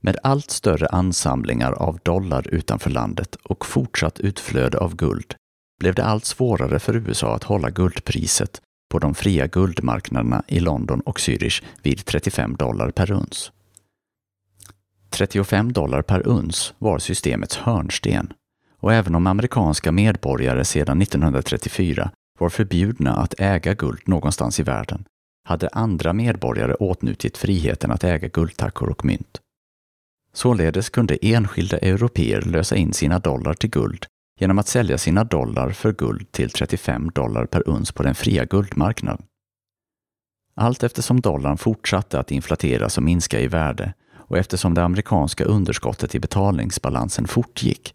med 0.02 0.18
allt 0.24 0.52
större 0.52 0.88
ansamlingar 0.88 1.72
av 1.72 2.00
dollar 2.04 2.48
utanför 2.48 2.90
landet 2.90 3.36
och 3.36 3.66
fortsatt 3.66 4.20
utflöde 4.20 4.78
av 4.78 4.96
guld 4.96 5.36
blev 5.80 5.96
det 5.96 6.06
allt 6.06 6.26
svårare 6.26 6.80
för 6.80 6.96
USA 6.96 7.36
att 7.36 7.44
hålla 7.44 7.70
guldpriset 7.70 8.62
på 8.92 9.00
de 9.00 9.16
fria 9.16 9.48
guldmarknaderna 9.48 10.44
i 10.48 10.60
London 10.60 11.00
och 11.00 11.20
Zürich 11.20 11.64
vid 11.84 12.06
35 12.06 12.56
dollar 12.56 12.92
per 12.92 13.12
uns. 13.12 13.52
35 15.10 15.74
dollar 15.74 16.02
per 16.02 16.28
uns 16.28 16.74
var 16.78 17.00
systemets 17.00 17.58
hörnsten 17.58 18.34
och 18.80 18.94
även 18.94 19.16
om 19.16 19.28
amerikanska 19.28 19.92
medborgare 19.92 20.66
sedan 20.66 21.02
1934 21.02 22.12
var 22.40 22.50
förbjudna 22.50 23.16
att 23.16 23.34
äga 23.38 23.74
guld 23.74 24.02
någonstans 24.06 24.60
i 24.60 24.64
världen 24.64 25.06
hade 25.46 25.70
andra 25.70 26.14
medborgare 26.14 26.74
åtnjutit 26.74 27.38
friheten 27.38 27.92
att 27.92 28.04
äga 28.04 28.28
guldtackor 28.28 28.90
och 28.90 29.06
mynt. 29.06 29.42
Således 30.34 30.90
kunde 30.90 31.18
enskilda 31.22 31.78
europeer 31.78 32.42
lösa 32.42 32.76
in 32.76 32.94
sina 32.94 33.20
dollar 33.20 33.54
till 33.54 33.70
guld 33.70 34.06
genom 34.40 34.60
att 34.60 34.68
sälja 34.68 34.98
sina 34.98 35.24
dollar 35.24 35.70
för 35.70 35.94
guld 35.94 36.32
till 36.32 36.50
35 36.50 37.12
dollar 37.16 37.46
per 37.46 37.70
uns 37.70 37.92
på 37.92 38.04
den 38.04 38.16
fria 38.16 38.46
guldmarknaden. 38.46 39.26
Allt 40.56 40.84
eftersom 40.84 41.22
dollarn 41.22 41.58
fortsatte 41.58 42.20
att 42.20 42.32
inflateras 42.32 42.98
och 42.98 43.04
minska 43.04 43.40
i 43.40 43.48
värde 43.48 43.94
och 44.28 44.38
eftersom 44.38 44.74
det 44.74 44.84
amerikanska 44.84 45.44
underskottet 45.44 46.16
i 46.16 46.20
betalningsbalansen 46.20 47.28
fortgick 47.28 47.94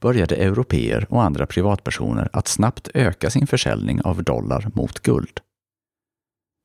började 0.00 0.36
europeer 0.36 1.06
och 1.10 1.22
andra 1.22 1.46
privatpersoner 1.46 2.28
att 2.32 2.48
snabbt 2.48 2.88
öka 2.94 3.30
sin 3.30 3.46
försäljning 3.46 4.02
av 4.02 4.22
dollar 4.22 4.70
mot 4.74 5.00
guld. 5.00 5.40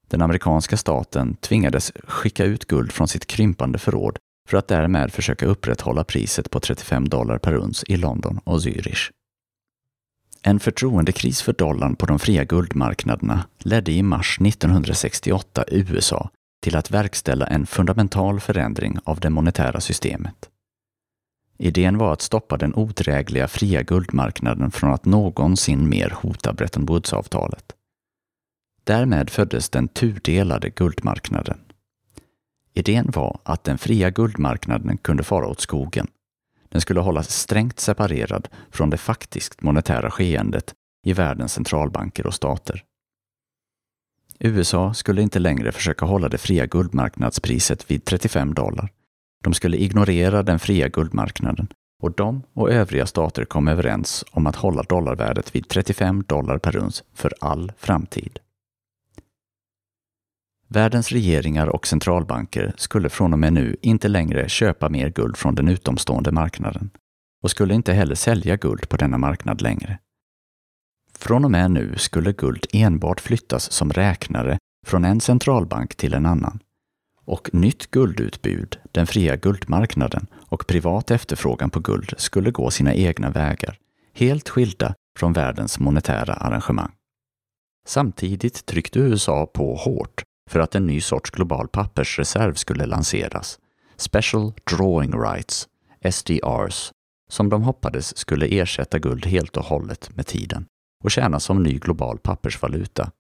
Den 0.07 0.21
amerikanska 0.21 0.77
staten 0.77 1.35
tvingades 1.35 1.91
skicka 2.07 2.45
ut 2.45 2.65
guld 2.65 2.91
från 2.91 3.07
sitt 3.07 3.25
krympande 3.25 3.79
förråd 3.79 4.17
för 4.49 4.57
att 4.57 4.67
därmed 4.67 5.13
försöka 5.13 5.45
upprätthålla 5.45 6.03
priset 6.03 6.51
på 6.51 6.59
35 6.59 7.09
dollar 7.09 7.37
per 7.37 7.53
uns 7.53 7.83
i 7.87 7.97
London 7.97 8.39
och 8.43 8.59
Zürich. 8.59 9.11
En 10.41 10.59
förtroendekris 10.59 11.41
för 11.41 11.53
dollarn 11.53 11.95
på 11.95 12.05
de 12.05 12.19
fria 12.19 12.43
guldmarknaderna 12.43 13.45
ledde 13.59 13.91
i 13.91 14.03
mars 14.03 14.37
1968 14.41 15.63
USA 15.67 16.29
till 16.61 16.75
att 16.75 16.91
verkställa 16.91 17.47
en 17.47 17.65
fundamental 17.65 18.39
förändring 18.39 18.97
av 19.03 19.19
det 19.19 19.29
monetära 19.29 19.81
systemet. 19.81 20.49
Idén 21.57 21.97
var 21.97 22.13
att 22.13 22.21
stoppa 22.21 22.57
den 22.57 22.75
odrägliga 22.75 23.47
fria 23.47 23.81
guldmarknaden 23.81 24.71
från 24.71 24.93
att 24.93 25.05
någonsin 25.05 25.89
mer 25.89 26.09
hota 26.09 26.53
Bretton 26.53 26.85
Woods-avtalet. 26.85 27.75
Därmed 28.83 29.29
föddes 29.29 29.69
den 29.69 29.87
tudelade 29.87 30.69
guldmarknaden. 30.69 31.59
Idén 32.73 33.11
var 33.15 33.39
att 33.43 33.63
den 33.63 33.77
fria 33.77 34.09
guldmarknaden 34.09 34.97
kunde 34.97 35.23
fara 35.23 35.47
åt 35.47 35.61
skogen. 35.61 36.07
Den 36.69 36.81
skulle 36.81 36.99
hållas 36.99 37.29
strängt 37.29 37.79
separerad 37.79 38.47
från 38.71 38.89
det 38.89 38.97
faktiskt 38.97 39.61
monetära 39.61 40.11
skeendet 40.11 40.73
i 41.05 41.13
världens 41.13 41.53
centralbanker 41.53 42.27
och 42.27 42.33
stater. 42.33 42.83
USA 44.39 44.93
skulle 44.93 45.21
inte 45.21 45.39
längre 45.39 45.71
försöka 45.71 46.05
hålla 46.05 46.29
det 46.29 46.37
fria 46.37 46.65
guldmarknadspriset 46.65 47.91
vid 47.91 48.05
35 48.05 48.53
dollar. 48.53 48.89
De 49.43 49.53
skulle 49.53 49.77
ignorera 49.77 50.43
den 50.43 50.59
fria 50.59 50.87
guldmarknaden 50.87 51.67
och 52.03 52.11
de 52.11 52.43
och 52.53 52.71
övriga 52.71 53.05
stater 53.05 53.45
kom 53.45 53.67
överens 53.67 54.25
om 54.31 54.47
att 54.47 54.55
hålla 54.55 54.83
dollarvärdet 54.83 55.55
vid 55.55 55.67
35 55.69 56.23
dollar 56.27 56.57
per 56.57 56.77
uns 56.77 57.03
för 57.13 57.33
all 57.39 57.71
framtid. 57.77 58.39
Världens 60.67 61.11
regeringar 61.11 61.67
och 61.67 61.87
centralbanker 61.87 62.73
skulle 62.77 63.09
från 63.09 63.33
och 63.33 63.39
med 63.39 63.53
nu 63.53 63.77
inte 63.81 64.07
längre 64.07 64.49
köpa 64.49 64.89
mer 64.89 65.09
guld 65.09 65.37
från 65.37 65.55
den 65.55 65.67
utomstående 65.67 66.31
marknaden 66.31 66.89
och 67.43 67.51
skulle 67.51 67.73
inte 67.73 67.93
heller 67.93 68.15
sälja 68.15 68.55
guld 68.55 68.89
på 68.89 68.97
denna 68.97 69.17
marknad 69.17 69.61
längre. 69.61 69.99
Från 71.17 71.45
och 71.45 71.51
med 71.51 71.71
nu 71.71 71.93
skulle 71.97 72.31
guld 72.31 72.65
enbart 72.73 73.21
flyttas 73.21 73.71
som 73.71 73.91
räknare 73.91 74.57
från 74.85 75.05
en 75.05 75.21
centralbank 75.21 75.95
till 75.95 76.13
en 76.13 76.25
annan. 76.25 76.59
Och 77.25 77.53
nytt 77.53 77.91
guldutbud, 77.91 78.79
den 78.91 79.07
fria 79.07 79.35
guldmarknaden 79.35 80.27
och 80.33 80.67
privat 80.67 81.11
efterfrågan 81.11 81.69
på 81.69 81.79
guld 81.79 82.13
skulle 82.17 82.51
gå 82.51 82.71
sina 82.71 82.93
egna 82.93 83.29
vägar, 83.29 83.77
helt 84.13 84.49
skilda 84.49 84.93
från 85.19 85.33
världens 85.33 85.79
monetära 85.79 86.33
arrangemang. 86.33 86.91
Samtidigt 87.87 88.65
tryckte 88.65 88.99
USA 88.99 89.45
på 89.45 89.75
hårt 89.75 90.23
för 90.49 90.59
att 90.59 90.75
en 90.75 90.85
ny 90.85 91.01
sorts 91.01 91.29
global 91.29 91.67
pappersreserv 91.67 92.53
skulle 92.53 92.85
lanseras, 92.85 93.59
Special 93.97 94.53
Drawing 94.71 95.21
Rights, 95.21 95.67
SDRs, 96.11 96.91
som 97.29 97.49
de 97.49 97.63
hoppades 97.63 98.17
skulle 98.17 98.47
ersätta 98.47 98.99
guld 98.99 99.25
helt 99.25 99.57
och 99.57 99.65
hållet 99.65 100.15
med 100.15 100.27
tiden 100.27 100.65
och 101.05 101.11
tjäna 101.11 101.39
som 101.39 101.63
ny 101.63 101.79
global 101.79 102.17
pappersvaluta, 102.17 103.11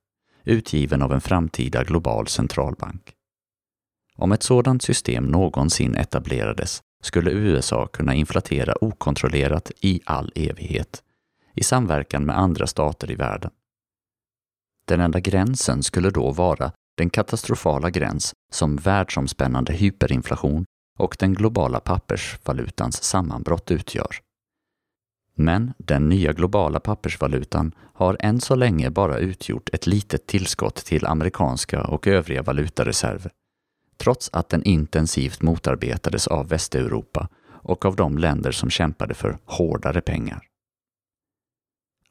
utgiven 0.43 1.01
av 1.01 1.13
en 1.13 1.21
framtida 1.21 1.83
global 1.83 2.27
centralbank. 2.27 3.13
Om 4.15 4.31
ett 4.31 4.43
sådant 4.43 4.83
system 4.83 5.25
någonsin 5.25 5.95
etablerades 5.95 6.81
skulle 7.03 7.31
USA 7.31 7.87
kunna 7.87 8.13
inflatera 8.13 8.83
okontrollerat 8.83 9.71
i 9.81 10.01
all 10.05 10.31
evighet, 10.35 11.03
i 11.53 11.63
samverkan 11.63 12.25
med 12.25 12.37
andra 12.37 12.67
stater 12.67 13.11
i 13.11 13.15
världen. 13.15 13.51
Den 14.87 14.99
enda 14.99 15.19
gränsen 15.19 15.83
skulle 15.83 16.09
då 16.09 16.31
vara 16.31 16.71
den 16.97 17.09
katastrofala 17.09 17.89
gräns 17.89 18.33
som 18.51 18.75
världsomspännande 18.75 19.73
hyperinflation 19.73 20.65
och 20.99 21.15
den 21.19 21.33
globala 21.33 21.79
pappersvalutans 21.79 23.03
sammanbrott 23.03 23.71
utgör. 23.71 24.24
Men 25.35 25.73
den 25.77 26.09
nya 26.09 26.33
globala 26.33 26.79
pappersvalutan 26.79 27.71
har 27.93 28.17
än 28.19 28.41
så 28.41 28.55
länge 28.55 28.89
bara 28.89 29.17
utgjort 29.17 29.69
ett 29.73 29.87
litet 29.87 30.27
tillskott 30.27 30.75
till 30.75 31.05
amerikanska 31.05 31.83
och 31.83 32.07
övriga 32.07 32.41
valutareserver, 32.41 33.31
trots 33.97 34.29
att 34.33 34.49
den 34.49 34.63
intensivt 34.63 35.41
motarbetades 35.41 36.27
av 36.27 36.47
Västeuropa 36.47 37.29
och 37.47 37.85
av 37.85 37.95
de 37.95 38.17
länder 38.17 38.51
som 38.51 38.69
kämpade 38.69 39.13
för 39.13 39.37
hårdare 39.45 40.01
pengar. 40.01 40.41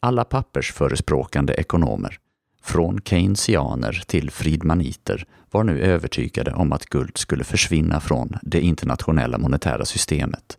Alla 0.00 0.24
pappersförespråkande 0.24 1.52
ekonomer 1.54 2.18
från 2.62 3.00
keynesianer 3.04 4.02
till 4.06 4.30
friedmaniter 4.30 5.26
var 5.50 5.64
nu 5.64 5.80
övertygade 5.80 6.52
om 6.52 6.72
att 6.72 6.86
guld 6.86 7.18
skulle 7.18 7.44
försvinna 7.44 8.00
från 8.00 8.36
det 8.42 8.60
internationella 8.60 9.38
monetära 9.38 9.84
systemet. 9.84 10.58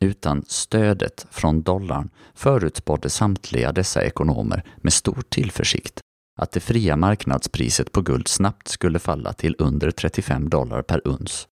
Utan 0.00 0.44
stödet 0.48 1.26
från 1.30 1.62
dollarn 1.62 2.10
förutspådde 2.34 3.10
samtliga 3.10 3.72
dessa 3.72 4.04
ekonomer 4.04 4.64
med 4.76 4.92
stor 4.92 5.22
tillförsikt 5.28 6.00
att 6.38 6.52
det 6.52 6.60
fria 6.60 6.96
marknadspriset 6.96 7.92
på 7.92 8.02
guld 8.02 8.28
snabbt 8.28 8.68
skulle 8.68 8.98
falla 8.98 9.32
till 9.32 9.56
under 9.58 9.90
35 9.90 10.48
dollar 10.48 10.82
per 10.82 11.08
uns 11.08 11.48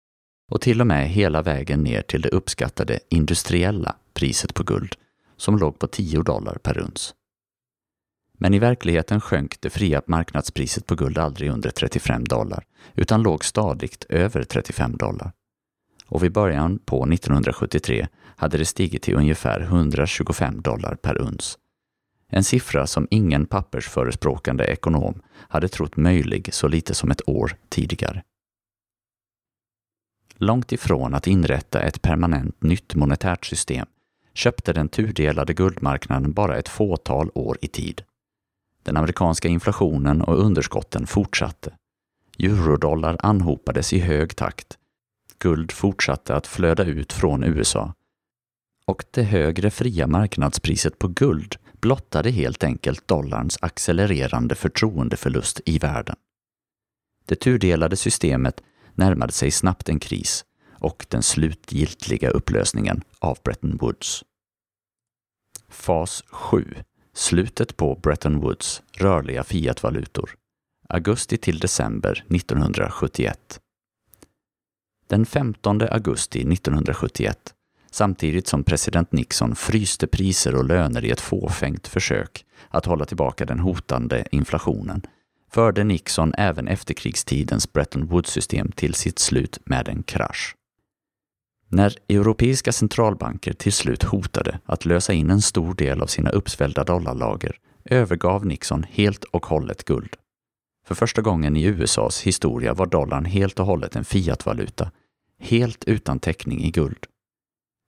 och 0.50 0.60
till 0.60 0.80
och 0.80 0.86
med 0.86 1.08
hela 1.08 1.42
vägen 1.42 1.82
ner 1.82 2.02
till 2.02 2.20
det 2.20 2.28
uppskattade 2.28 2.98
industriella 3.08 3.96
priset 4.14 4.54
på 4.54 4.62
guld 4.62 4.94
som 5.36 5.58
låg 5.58 5.78
på 5.78 5.86
10 5.86 6.22
dollar 6.22 6.54
per 6.54 6.78
uns. 6.78 7.14
Men 8.38 8.54
i 8.54 8.58
verkligheten 8.58 9.20
sjönk 9.20 9.60
det 9.60 9.70
fria 9.70 10.02
marknadspriset 10.06 10.86
på 10.86 10.94
guld 10.94 11.18
aldrig 11.18 11.50
under 11.50 11.70
35 11.70 12.24
dollar, 12.24 12.64
utan 12.94 13.22
låg 13.22 13.44
stadigt 13.44 14.04
över 14.08 14.44
35 14.44 14.96
dollar. 14.96 15.32
Och 16.06 16.24
vid 16.24 16.32
början 16.32 16.78
på 16.78 17.04
1973 17.04 18.08
hade 18.36 18.58
det 18.58 18.64
stigit 18.64 19.02
till 19.02 19.16
ungefär 19.16 19.60
125 19.60 20.60
dollar 20.60 20.94
per 20.94 21.20
uns. 21.20 21.58
En 22.28 22.44
siffra 22.44 22.86
som 22.86 23.08
ingen 23.10 23.46
pappersförespråkande 23.46 24.64
ekonom 24.64 25.22
hade 25.32 25.68
trott 25.68 25.96
möjlig 25.96 26.54
så 26.54 26.68
lite 26.68 26.94
som 26.94 27.10
ett 27.10 27.28
år 27.28 27.56
tidigare. 27.68 28.22
Långt 30.36 30.72
ifrån 30.72 31.14
att 31.14 31.26
inrätta 31.26 31.80
ett 31.80 32.02
permanent 32.02 32.62
nytt 32.62 32.94
monetärt 32.94 33.44
system 33.44 33.86
köpte 34.34 34.72
den 34.72 34.88
tudelade 34.88 35.54
guldmarknaden 35.54 36.32
bara 36.32 36.56
ett 36.56 36.68
fåtal 36.68 37.30
år 37.34 37.58
i 37.60 37.68
tid. 37.68 38.02
Den 38.82 38.96
amerikanska 38.96 39.48
inflationen 39.48 40.22
och 40.22 40.38
underskotten 40.38 41.06
fortsatte. 41.06 41.74
Eurodollar 42.38 43.16
anhopades 43.18 43.92
i 43.92 43.98
hög 43.98 44.36
takt. 44.36 44.78
Guld 45.38 45.72
fortsatte 45.72 46.34
att 46.36 46.46
flöda 46.46 46.84
ut 46.84 47.12
från 47.12 47.44
USA. 47.44 47.94
Och 48.86 49.04
det 49.10 49.22
högre 49.22 49.70
fria 49.70 50.06
marknadspriset 50.06 50.98
på 50.98 51.08
guld 51.08 51.56
blottade 51.80 52.30
helt 52.30 52.64
enkelt 52.64 53.08
dollarns 53.08 53.58
accelererande 53.60 54.54
förtroendeförlust 54.54 55.60
i 55.66 55.78
världen. 55.78 56.16
Det 57.26 57.36
tudelade 57.36 57.96
systemet 57.96 58.62
närmade 58.94 59.32
sig 59.32 59.50
snabbt 59.50 59.88
en 59.88 59.98
kris 59.98 60.44
och 60.78 61.06
den 61.08 61.22
slutgiltiga 61.22 62.30
upplösningen 62.30 63.02
av 63.18 63.38
Bretton 63.44 63.76
Woods. 63.76 64.24
Fas 65.68 66.24
7 66.26 66.74
Slutet 67.12 67.76
på 67.76 67.94
Bretton 67.94 68.40
Woods 68.40 68.82
rörliga 68.92 69.44
fiatvalutor. 69.44 70.34
Augusti 70.88 71.36
till 71.36 71.58
december 71.58 72.24
1971. 72.30 73.60
Den 75.06 75.26
15 75.26 75.82
augusti 75.82 76.38
1971, 76.38 77.54
samtidigt 77.94 78.46
som 78.46 78.64
president 78.64 79.12
Nixon 79.12 79.54
fryste 79.54 80.06
priser 80.06 80.54
och 80.54 80.64
löner 80.64 81.04
i 81.04 81.10
ett 81.10 81.20
fåfängt 81.20 81.88
försök 81.88 82.44
att 82.68 82.86
hålla 82.86 83.04
tillbaka 83.04 83.46
den 83.46 83.58
hotande 83.58 84.24
inflationen, 84.30 85.02
förde 85.50 85.84
Nixon 85.84 86.34
även 86.38 86.68
efterkrigstidens 86.68 87.72
Bretton 87.72 88.06
Woods-system 88.06 88.72
till 88.72 88.94
sitt 88.94 89.18
slut 89.18 89.58
med 89.64 89.88
en 89.88 90.02
krasch. 90.02 90.56
När 91.68 91.96
europeiska 92.08 92.72
centralbanker 92.72 93.52
till 93.52 93.72
slut 93.72 94.02
hotade 94.02 94.58
att 94.64 94.84
lösa 94.84 95.12
in 95.12 95.30
en 95.30 95.42
stor 95.42 95.74
del 95.74 96.02
av 96.02 96.06
sina 96.06 96.30
uppsvällda 96.30 96.84
dollarlager 96.84 97.56
övergav 97.84 98.46
Nixon 98.46 98.86
helt 98.90 99.24
och 99.24 99.46
hållet 99.46 99.84
guld. 99.84 100.16
För 100.86 100.94
första 100.94 101.22
gången 101.22 101.56
i 101.56 101.64
USAs 101.64 102.20
historia 102.20 102.74
var 102.74 102.86
dollarn 102.86 103.24
helt 103.24 103.60
och 103.60 103.66
hållet 103.66 103.96
en 103.96 104.04
fiatvaluta, 104.04 104.90
helt 105.38 105.84
utan 105.84 106.18
täckning 106.18 106.64
i 106.64 106.70
guld. 106.70 107.06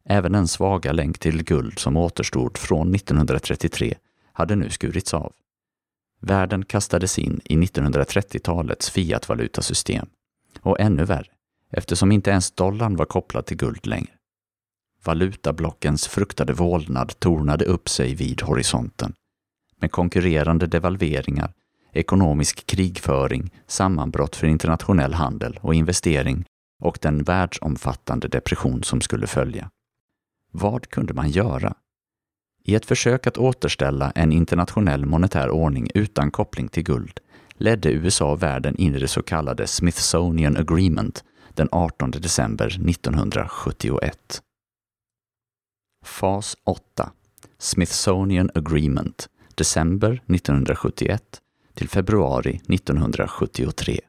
Även 0.08 0.32
den 0.32 0.48
svaga 0.48 0.92
länk 0.92 1.18
till 1.18 1.44
guld 1.44 1.78
som 1.78 1.96
återstod 1.96 2.58
från 2.58 2.94
1933 2.94 3.94
hade 4.32 4.56
nu 4.56 4.70
skurits 4.70 5.14
av. 5.14 5.32
Världen 6.20 6.64
kastades 6.64 7.18
in 7.18 7.40
i 7.44 7.56
1930-talets 7.56 8.90
fiatvalutasystem. 8.90 10.06
Och 10.60 10.80
ännu 10.80 11.04
värre, 11.04 11.30
eftersom 11.70 12.12
inte 12.12 12.30
ens 12.30 12.50
dollarn 12.50 12.96
var 12.96 13.04
kopplad 13.04 13.46
till 13.46 13.56
guld 13.56 13.86
längre. 13.86 14.10
Valutablockens 15.04 16.06
fruktade 16.06 16.52
vålnad 16.52 17.20
tornade 17.20 17.64
upp 17.64 17.88
sig 17.88 18.14
vid 18.14 18.42
horisonten. 18.42 19.14
Med 19.80 19.92
konkurrerande 19.92 20.66
devalveringar, 20.66 21.52
ekonomisk 21.92 22.66
krigföring, 22.66 23.50
sammanbrott 23.66 24.36
för 24.36 24.46
internationell 24.46 25.14
handel 25.14 25.58
och 25.62 25.74
investering 25.74 26.44
och 26.82 26.98
den 27.02 27.22
världsomfattande 27.22 28.28
depression 28.28 28.82
som 28.82 29.00
skulle 29.00 29.26
följa. 29.26 29.70
Vad 30.58 30.90
kunde 30.90 31.14
man 31.14 31.30
göra? 31.30 31.74
I 32.64 32.74
ett 32.74 32.86
försök 32.86 33.26
att 33.26 33.38
återställa 33.38 34.10
en 34.10 34.32
internationell 34.32 35.06
monetär 35.06 35.50
ordning 35.50 35.90
utan 35.94 36.30
koppling 36.30 36.68
till 36.68 36.82
guld 36.82 37.20
ledde 37.54 37.92
USA 37.92 38.34
världen 38.34 38.76
in 38.76 38.94
i 38.94 38.98
det 38.98 39.08
så 39.08 39.22
kallade 39.22 39.66
Smithsonian 39.66 40.56
Agreement 40.56 41.24
den 41.54 41.68
18 41.72 42.10
december 42.10 42.66
1971. 42.66 44.42
Fas 46.04 46.56
8 46.64 47.12
Smithsonian 47.58 48.50
Agreement 48.54 49.28
december 49.54 50.12
1971 50.12 51.40
till 51.74 51.88
februari 51.88 52.60
1973. 52.68 54.00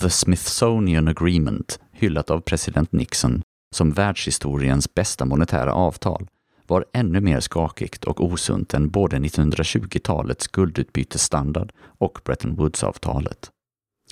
The 0.00 0.10
Smithsonian 0.10 1.08
Agreement, 1.08 1.80
hyllat 1.92 2.30
av 2.30 2.40
president 2.40 2.92
Nixon 2.92 3.42
som 3.74 3.90
världshistoriens 3.90 4.94
bästa 4.94 5.24
monetära 5.24 5.72
avtal, 5.72 6.26
var 6.66 6.84
ännu 6.92 7.20
mer 7.20 7.40
skakigt 7.40 8.04
och 8.04 8.24
osunt 8.24 8.74
än 8.74 8.90
både 8.90 9.16
1920-talets 9.16 10.48
guldutbytesstandard 10.48 11.72
och 11.98 12.20
Bretton 12.24 12.54
Woods-avtalet. 12.56 13.50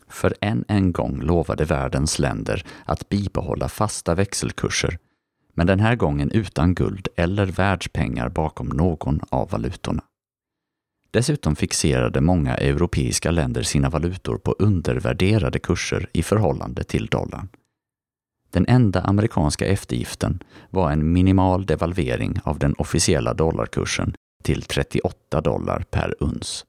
För 0.09 0.35
än 0.41 0.65
en 0.69 0.93
gång 0.93 1.21
lovade 1.21 1.65
världens 1.65 2.19
länder 2.19 2.65
att 2.85 3.09
bibehålla 3.09 3.69
fasta 3.69 4.15
växelkurser, 4.15 4.99
men 5.55 5.67
den 5.67 5.81
här 5.81 5.97
gången 5.97 6.31
utan 6.31 6.75
guld 6.75 7.09
eller 7.17 7.47
världspengar 7.47 8.29
bakom 8.29 8.69
någon 8.69 9.21
av 9.31 9.51
valutorna. 9.51 10.03
Dessutom 11.11 11.57
fixerade 11.57 12.21
många 12.21 12.55
europeiska 12.55 13.31
länder 13.31 13.63
sina 13.63 13.91
valutor 13.91 14.39
på 14.39 14.57
undervärderade 14.59 15.59
kurser 15.59 16.09
i 16.13 16.23
förhållande 16.23 16.85
till 16.85 17.07
dollarn. 17.07 17.49
Den 18.55 18.67
enda 18.69 19.01
amerikanska 19.01 19.67
eftergiften 19.67 20.43
var 20.71 20.91
en 20.91 21.13
minimal 21.13 21.67
devalvering 21.67 22.41
av 22.45 22.59
den 22.59 22.75
officiella 22.75 23.35
dollarkursen 23.35 24.15
till 24.43 24.63
38 24.63 25.41
dollar 25.41 25.85
per 25.91 26.15
uns. 26.21 26.65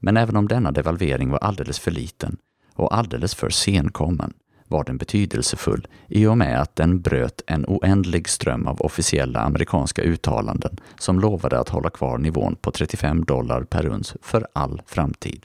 Men 0.00 0.16
även 0.16 0.36
om 0.36 0.48
denna 0.48 0.72
devalvering 0.72 1.30
var 1.30 1.38
alldeles 1.38 1.78
för 1.78 1.90
liten 1.90 2.36
och 2.74 2.94
alldeles 2.96 3.34
för 3.34 3.50
senkommen 3.50 4.32
var 4.68 4.84
den 4.84 4.96
betydelsefull 4.96 5.88
i 6.08 6.26
och 6.26 6.38
med 6.38 6.60
att 6.60 6.76
den 6.76 7.00
bröt 7.00 7.42
en 7.46 7.64
oändlig 7.68 8.28
ström 8.28 8.66
av 8.66 8.80
officiella 8.80 9.40
amerikanska 9.40 10.02
uttalanden 10.02 10.76
som 10.98 11.20
lovade 11.20 11.58
att 11.58 11.68
hålla 11.68 11.90
kvar 11.90 12.18
nivån 12.18 12.56
på 12.56 12.70
35 12.70 13.24
dollar 13.24 13.62
per 13.62 13.86
uns 13.86 14.16
för 14.22 14.46
all 14.52 14.82
framtid. 14.86 15.44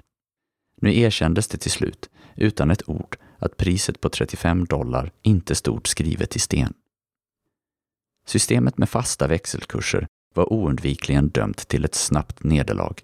Nu 0.81 0.99
erkändes 0.99 1.47
det 1.47 1.57
till 1.57 1.71
slut, 1.71 2.09
utan 2.35 2.71
ett 2.71 2.89
ord, 2.89 3.17
att 3.45 3.57
priset 3.57 4.01
på 4.01 4.09
35 4.09 4.65
dollar 4.65 5.11
inte 5.21 5.55
stod 5.55 5.87
skrivet 5.87 6.35
i 6.35 6.39
sten. 6.39 6.73
Systemet 8.25 8.77
med 8.77 8.89
fasta 8.89 9.27
växelkurser 9.27 10.07
var 10.33 10.53
oundvikligen 10.53 11.29
dömt 11.29 11.67
till 11.67 11.85
ett 11.85 11.95
snabbt 11.95 12.43
nederlag, 12.43 12.95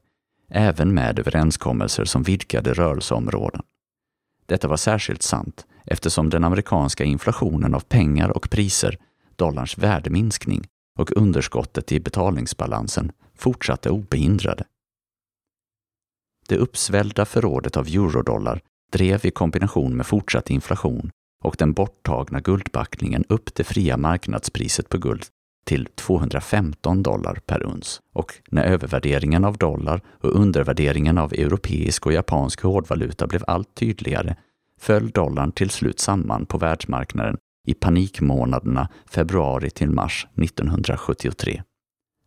även 0.49 0.93
med 0.93 1.19
överenskommelser 1.19 2.05
som 2.05 2.23
vidgade 2.23 2.73
rörelseområden. 2.73 3.63
Detta 4.45 4.67
var 4.67 4.77
särskilt 4.77 5.21
sant 5.21 5.65
eftersom 5.85 6.29
den 6.29 6.43
amerikanska 6.43 7.03
inflationen 7.03 7.75
av 7.75 7.79
pengar 7.79 8.29
och 8.29 8.49
priser, 8.49 8.97
dollarns 9.35 9.77
värdeminskning 9.77 10.67
och 10.99 11.17
underskottet 11.17 11.91
i 11.91 11.99
betalningsbalansen 11.99 13.11
fortsatte 13.35 13.89
obehindrade. 13.89 14.63
Det 16.47 16.57
uppsvällda 16.57 17.25
förrådet 17.25 17.77
av 17.77 17.87
eurodollar 17.87 18.61
drev 18.91 19.25
i 19.25 19.31
kombination 19.31 19.97
med 19.97 20.05
fortsatt 20.05 20.49
inflation 20.49 21.11
och 21.43 21.55
den 21.59 21.73
borttagna 21.73 22.39
guldbackningen 22.39 23.23
upp 23.29 23.55
det 23.55 23.63
fria 23.63 23.97
marknadspriset 23.97 24.89
på 24.89 24.97
guld 24.97 25.25
till 25.65 25.87
215 25.95 27.03
dollar 27.03 27.39
per 27.45 27.63
uns. 27.63 27.99
Och 28.13 28.33
när 28.49 28.63
övervärderingen 28.63 29.45
av 29.45 29.57
dollar 29.57 30.01
och 30.21 30.35
undervärderingen 30.35 31.17
av 31.17 31.33
europeisk 31.33 32.05
och 32.05 32.13
japansk 32.13 32.61
hårdvaluta 32.61 33.27
blev 33.27 33.43
allt 33.47 33.75
tydligare 33.75 34.35
föll 34.79 35.09
dollarn 35.09 35.51
till 35.51 35.69
slut 35.69 35.99
samman 35.99 36.45
på 36.45 36.57
världsmarknaden 36.57 37.37
i 37.67 37.73
panikmånaderna 37.73 38.89
februari 39.05 39.69
till 39.69 39.89
mars 39.89 40.27
1973. 40.35 41.63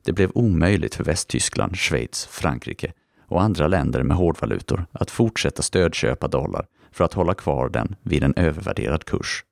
Det 0.05 0.13
blev 0.13 0.31
omöjligt 0.35 0.95
för 0.95 1.05
Västtyskland, 1.05 1.77
Schweiz, 1.77 2.27
Frankrike 2.27 2.93
och 3.35 3.43
andra 3.43 3.67
länder 3.67 4.03
med 4.03 4.17
hårdvalutor 4.17 4.87
att 4.93 5.11
fortsätta 5.11 5.63
stödköpa 5.63 6.29
dollar 6.29 6.67
för 6.91 7.05
att 7.05 7.15
hålla 7.15 7.35
kvar 7.35 7.69
den 7.69 7.97
vid 8.03 8.25
en 8.25 8.35
övervärderad 8.37 9.05
kurs. 9.05 9.45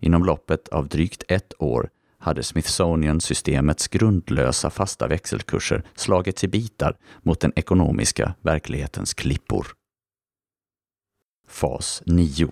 Inom 0.00 0.24
loppet 0.24 0.68
av 0.68 0.88
drygt 0.88 1.24
ett 1.28 1.52
år 1.58 1.90
hade 2.18 2.42
Smithsonian-systemets 2.42 3.88
grundlösa 3.88 4.70
fasta 4.70 5.06
växelkurser 5.06 5.82
slagits 5.94 6.44
i 6.44 6.48
bitar 6.48 6.96
mot 7.22 7.40
den 7.40 7.52
ekonomiska 7.56 8.34
verklighetens 8.40 9.14
klippor. 9.14 9.66
Fas 11.48 12.02
9 12.06 12.50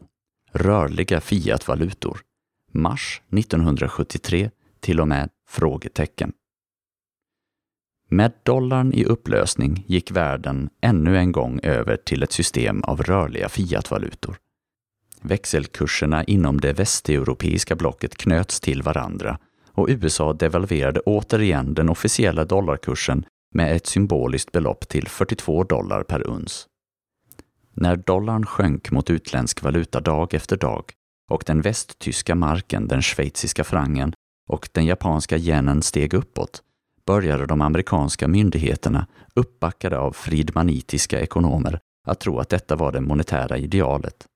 Rörliga 0.53 1.21
fiatvalutor 1.21 2.21
Mars 2.73 3.23
1973 3.33 4.51
till 4.81 5.01
och 5.01 5.09
med 5.09 5.31
frågetecken. 5.49 6.33
Med 8.09 8.33
dollarn 8.43 8.93
i 8.93 9.05
upplösning 9.05 9.85
gick 9.87 10.11
världen 10.11 10.71
ännu 10.81 11.19
en 11.19 11.33
gång 11.33 11.61
över 11.63 11.97
till 11.97 12.23
ett 12.23 12.33
system 12.33 12.83
av 12.83 13.03
rörliga 13.03 13.49
fiatvalutor. 13.49 14.37
Växelkurserna 15.23 16.25
inom 16.25 16.61
det 16.61 16.73
västeuropeiska 16.73 17.77
blocket 17.77 18.17
knöts 18.17 18.61
till 18.61 18.83
varandra 18.83 19.39
och 19.73 19.87
USA 19.89 20.33
devalverade 20.33 21.01
återigen 21.01 21.75
den 21.75 21.89
officiella 21.89 22.45
dollarkursen 22.45 23.25
med 23.55 23.77
ett 23.77 23.87
symboliskt 23.87 24.53
belopp 24.53 24.89
till 24.89 25.09
42 25.09 25.65
dollar 25.65 26.03
per 26.03 26.27
uns. 26.27 26.67
När 27.75 27.97
dollarn 27.97 28.47
sjönk 28.47 28.91
mot 28.91 29.11
utländsk 29.11 29.63
valuta 29.63 30.01
dag 30.01 30.35
efter 30.35 30.57
dag 30.57 30.85
och 31.31 31.45
den 31.47 31.61
västtyska 31.61 32.35
marken, 32.35 32.89
den 32.89 33.03
schweiziska 33.03 33.65
frangen 33.65 34.13
och 34.49 34.69
den 34.73 34.87
japanska 34.87 35.37
yenen 35.37 35.83
steg 35.83 36.15
uppåt 36.15 36.63
började 37.07 37.47
de 37.47 37.61
amerikanska 37.61 38.29
myndigheterna, 38.29 39.07
uppbackade 39.35 39.99
av 39.99 40.13
fridmanitiska 40.13 41.21
ekonomer, 41.21 41.81
att 42.07 42.21
tro 42.21 42.39
att 42.39 42.49
detta 42.49 42.77
var 42.77 42.93
det 42.93 43.01
monetära 43.01 43.59
idealet. 43.59 44.27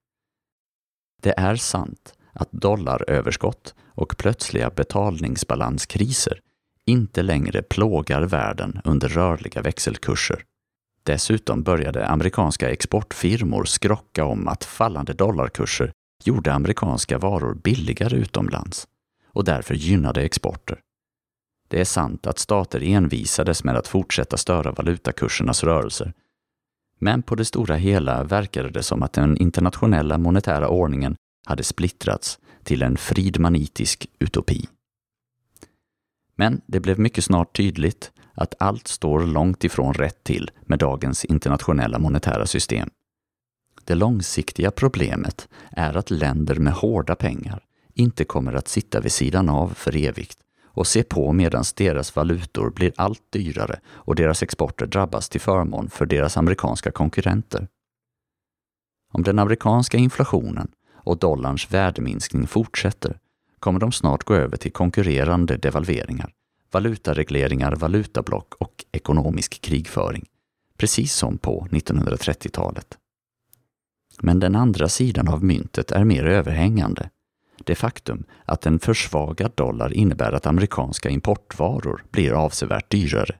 Det 1.22 1.34
är 1.38 1.56
sant 1.56 2.14
att 2.32 2.52
dollaröverskott 2.52 3.74
och 3.94 4.16
plötsliga 4.18 4.70
betalningsbalanskriser 4.70 6.40
inte 6.84 7.22
längre 7.22 7.62
plågar 7.62 8.22
världen 8.22 8.80
under 8.84 9.08
rörliga 9.08 9.62
växelkurser. 9.62 10.44
Dessutom 11.02 11.62
började 11.62 12.06
amerikanska 12.06 12.70
exportfirmor 12.70 13.64
skrocka 13.64 14.24
om 14.24 14.48
att 14.48 14.64
fallande 14.64 15.12
dollarkurser 15.12 15.92
gjorde 16.24 16.52
amerikanska 16.52 17.18
varor 17.18 17.54
billigare 17.54 18.16
utomlands 18.16 18.86
och 19.26 19.44
därför 19.44 19.74
gynnade 19.74 20.22
exporter. 20.22 20.80
Det 21.68 21.80
är 21.80 21.84
sant 21.84 22.26
att 22.26 22.38
stater 22.38 22.82
envisades 22.82 23.64
med 23.64 23.76
att 23.76 23.88
fortsätta 23.88 24.36
störa 24.36 24.72
valutakursernas 24.72 25.64
rörelser. 25.64 26.12
Men 26.98 27.22
på 27.22 27.34
det 27.34 27.44
stora 27.44 27.76
hela 27.76 28.24
verkade 28.24 28.70
det 28.70 28.82
som 28.82 29.02
att 29.02 29.12
den 29.12 29.36
internationella 29.36 30.18
monetära 30.18 30.68
ordningen 30.68 31.16
hade 31.46 31.62
splittrats 31.62 32.38
till 32.62 32.82
en 32.82 32.96
fridmanitisk 32.96 34.06
utopi. 34.18 34.68
Men 36.36 36.60
det 36.66 36.80
blev 36.80 36.98
mycket 36.98 37.24
snart 37.24 37.56
tydligt 37.56 38.12
att 38.34 38.54
allt 38.58 38.88
står 38.88 39.26
långt 39.26 39.64
ifrån 39.64 39.94
rätt 39.94 40.24
till 40.24 40.50
med 40.60 40.78
dagens 40.78 41.24
internationella 41.24 41.98
monetära 41.98 42.46
system. 42.46 42.90
Det 43.84 43.94
långsiktiga 43.94 44.70
problemet 44.70 45.48
är 45.70 45.96
att 45.96 46.10
länder 46.10 46.54
med 46.54 46.72
hårda 46.72 47.14
pengar 47.14 47.64
inte 47.94 48.24
kommer 48.24 48.52
att 48.52 48.68
sitta 48.68 49.00
vid 49.00 49.12
sidan 49.12 49.48
av 49.48 49.68
för 49.68 49.96
evigt 49.96 50.38
och 50.78 50.86
se 50.86 51.02
på 51.02 51.32
medan 51.32 51.64
deras 51.76 52.16
valutor 52.16 52.70
blir 52.70 52.92
allt 52.96 53.22
dyrare 53.30 53.80
och 53.88 54.14
deras 54.14 54.42
exporter 54.42 54.86
drabbas 54.86 55.28
till 55.28 55.40
förmån 55.40 55.90
för 55.90 56.06
deras 56.06 56.36
amerikanska 56.36 56.90
konkurrenter. 56.90 57.68
Om 59.12 59.22
den 59.22 59.38
amerikanska 59.38 59.96
inflationen 59.96 60.68
och 60.94 61.18
dollarns 61.18 61.72
värdeminskning 61.72 62.46
fortsätter 62.46 63.18
kommer 63.58 63.80
de 63.80 63.92
snart 63.92 64.24
gå 64.24 64.34
över 64.34 64.56
till 64.56 64.72
konkurrerande 64.72 65.56
devalveringar, 65.56 66.32
valutaregleringar, 66.72 67.76
valutablock 67.76 68.54
och 68.54 68.84
ekonomisk 68.92 69.60
krigföring, 69.60 70.26
precis 70.76 71.14
som 71.14 71.38
på 71.38 71.66
1930-talet. 71.70 72.98
Men 74.20 74.40
den 74.40 74.56
andra 74.56 74.88
sidan 74.88 75.28
av 75.28 75.44
myntet 75.44 75.90
är 75.90 76.04
mer 76.04 76.24
överhängande. 76.24 77.10
Det 77.64 77.74
faktum 77.74 78.24
att 78.44 78.66
en 78.66 78.78
försvagad 78.78 79.52
dollar 79.54 79.92
innebär 79.92 80.32
att 80.32 80.46
amerikanska 80.46 81.08
importvaror 81.08 82.04
blir 82.10 82.32
avsevärt 82.32 82.90
dyrare. 82.90 83.36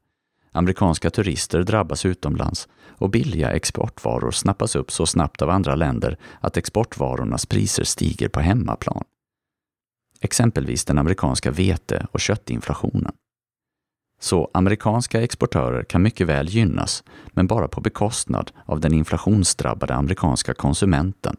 Amerikanska 0.52 1.10
turister 1.10 1.62
drabbas 1.62 2.06
utomlands 2.06 2.68
och 2.98 3.10
billiga 3.10 3.50
exportvaror 3.50 4.30
snappas 4.30 4.76
upp 4.76 4.90
så 4.90 5.06
snabbt 5.06 5.42
av 5.42 5.50
andra 5.50 5.74
länder 5.74 6.16
att 6.40 6.56
exportvarornas 6.56 7.46
priser 7.46 7.84
stiger 7.84 8.28
på 8.28 8.40
hemmaplan. 8.40 9.04
Exempelvis 10.20 10.84
den 10.84 10.98
amerikanska 10.98 11.50
vete 11.50 12.06
och 12.12 12.20
köttinflationen. 12.20 13.12
Så 14.20 14.50
amerikanska 14.54 15.22
exportörer 15.22 15.84
kan 15.84 16.02
mycket 16.02 16.26
väl 16.26 16.48
gynnas, 16.48 17.04
men 17.26 17.46
bara 17.46 17.68
på 17.68 17.80
bekostnad 17.80 18.50
av 18.64 18.80
den 18.80 18.94
inflationsdrabbade 18.94 19.94
amerikanska 19.94 20.54
konsumenten. 20.54 21.36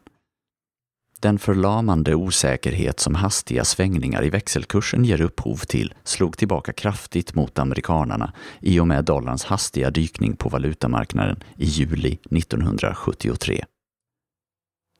Den 1.21 1.39
förlamande 1.39 2.15
osäkerhet 2.15 2.99
som 2.99 3.15
hastiga 3.15 3.65
svängningar 3.65 4.25
i 4.25 4.29
växelkursen 4.29 5.05
ger 5.05 5.21
upphov 5.21 5.57
till 5.57 5.93
slog 6.03 6.37
tillbaka 6.37 6.73
kraftigt 6.73 7.35
mot 7.35 7.59
amerikanarna 7.59 8.33
i 8.59 8.79
och 8.79 8.87
med 8.87 9.05
dollarns 9.05 9.43
hastiga 9.43 9.91
dykning 9.91 10.35
på 10.35 10.49
valutamarknaden 10.49 11.43
i 11.57 11.65
juli 11.65 12.17
1973. 12.31 13.65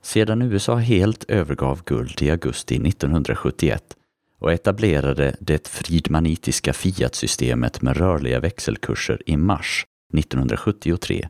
Sedan 0.04 0.42
USA 0.42 0.76
helt 0.76 1.24
övergav 1.24 1.84
guld 1.86 2.22
i 2.22 2.32
augusti 2.32 2.76
1971 2.76 3.84
och 4.40 4.54
etablerade 4.54 5.36
det 5.40 5.68
fridmanitiska 5.68 6.74
fiatsystemet 6.74 7.82
med 7.82 7.98
rörliga 7.98 8.40
växelkurser 8.40 9.22
i 9.26 9.38
mars 9.38 9.86
1973 10.18 11.28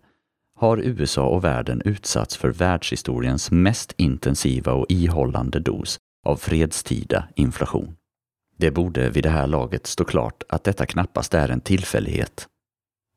har 0.59 0.77
USA 0.77 1.27
och 1.27 1.43
världen 1.43 1.81
utsatts 1.85 2.37
för 2.37 2.49
världshistoriens 2.49 3.51
mest 3.51 3.93
intensiva 3.97 4.73
och 4.73 4.85
ihållande 4.89 5.59
dos 5.59 5.97
av 6.25 6.35
fredstida 6.35 7.27
inflation. 7.35 7.95
Det 8.57 8.71
borde 8.71 9.09
vid 9.09 9.23
det 9.23 9.29
här 9.29 9.47
laget 9.47 9.87
stå 9.87 10.05
klart 10.05 10.43
att 10.49 10.63
detta 10.63 10.85
knappast 10.85 11.33
är 11.33 11.49
en 11.49 11.61
tillfällighet. 11.61 12.47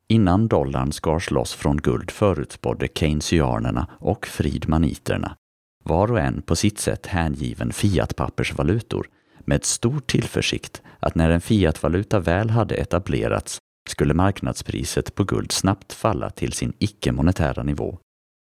Innan 0.07 0.47
dollarn 0.47 0.91
skars 0.91 1.31
loss 1.31 1.53
från 1.53 1.77
guld 1.77 2.11
förutspådde 2.11 2.87
keynesianerna 2.95 3.87
och 3.99 4.27
fridmaniterna, 4.27 5.35
var 5.83 6.11
och 6.11 6.19
en 6.19 6.41
på 6.41 6.55
sitt 6.55 6.79
sätt 6.79 7.05
hängiven 7.05 7.73
fiatpappersvalutor, 7.73 9.07
med 9.39 9.65
stor 9.65 9.99
tillförsikt 9.99 10.81
att 10.99 11.15
när 11.15 11.29
en 11.29 11.41
fiatvaluta 11.41 12.19
väl 12.19 12.49
hade 12.49 12.75
etablerats 12.75 13.59
skulle 13.89 14.13
marknadspriset 14.13 15.15
på 15.15 15.23
guld 15.23 15.51
snabbt 15.51 15.93
falla 15.93 16.29
till 16.29 16.53
sin 16.53 16.73
icke-monetära 16.79 17.63
nivå, 17.63 17.99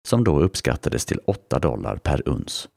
som 0.08 0.24
då 0.24 0.40
uppskattades 0.40 1.06
till 1.06 1.18
8 1.26 1.58
dollar 1.58 1.96
per 1.96 2.28
uns. 2.28 2.68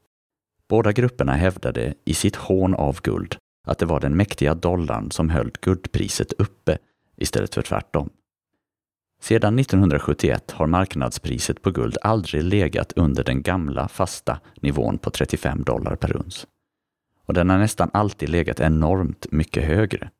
Båda 0.68 0.92
grupperna 0.92 1.32
hävdade 1.32 1.94
i 2.04 2.14
sitt 2.14 2.36
hån 2.36 2.74
av 2.74 3.00
guld 3.02 3.36
att 3.66 3.78
det 3.78 3.86
var 3.86 4.00
den 4.00 4.16
mäktiga 4.16 4.54
dollarn 4.54 5.10
som 5.10 5.30
höll 5.30 5.50
guldpriset 5.60 6.32
uppe 6.32 6.78
istället 7.16 7.54
för 7.54 7.62
tvärtom. 7.62 8.10
Sedan 9.20 9.58
1971 9.58 10.50
har 10.50 10.66
marknadspriset 10.66 11.62
på 11.62 11.70
guld 11.70 11.96
aldrig 12.02 12.42
legat 12.42 12.92
under 12.92 13.24
den 13.24 13.42
gamla 13.42 13.88
fasta 13.88 14.40
nivån 14.60 14.98
på 14.98 15.10
35 15.10 15.62
dollar 15.64 15.96
per 15.96 16.16
uns. 16.16 16.46
Och 17.26 17.34
den 17.34 17.50
har 17.50 17.58
nästan 17.58 17.90
alltid 17.92 18.28
legat 18.28 18.60
enormt 18.60 19.26
mycket 19.32 19.64
högre. 19.64 20.10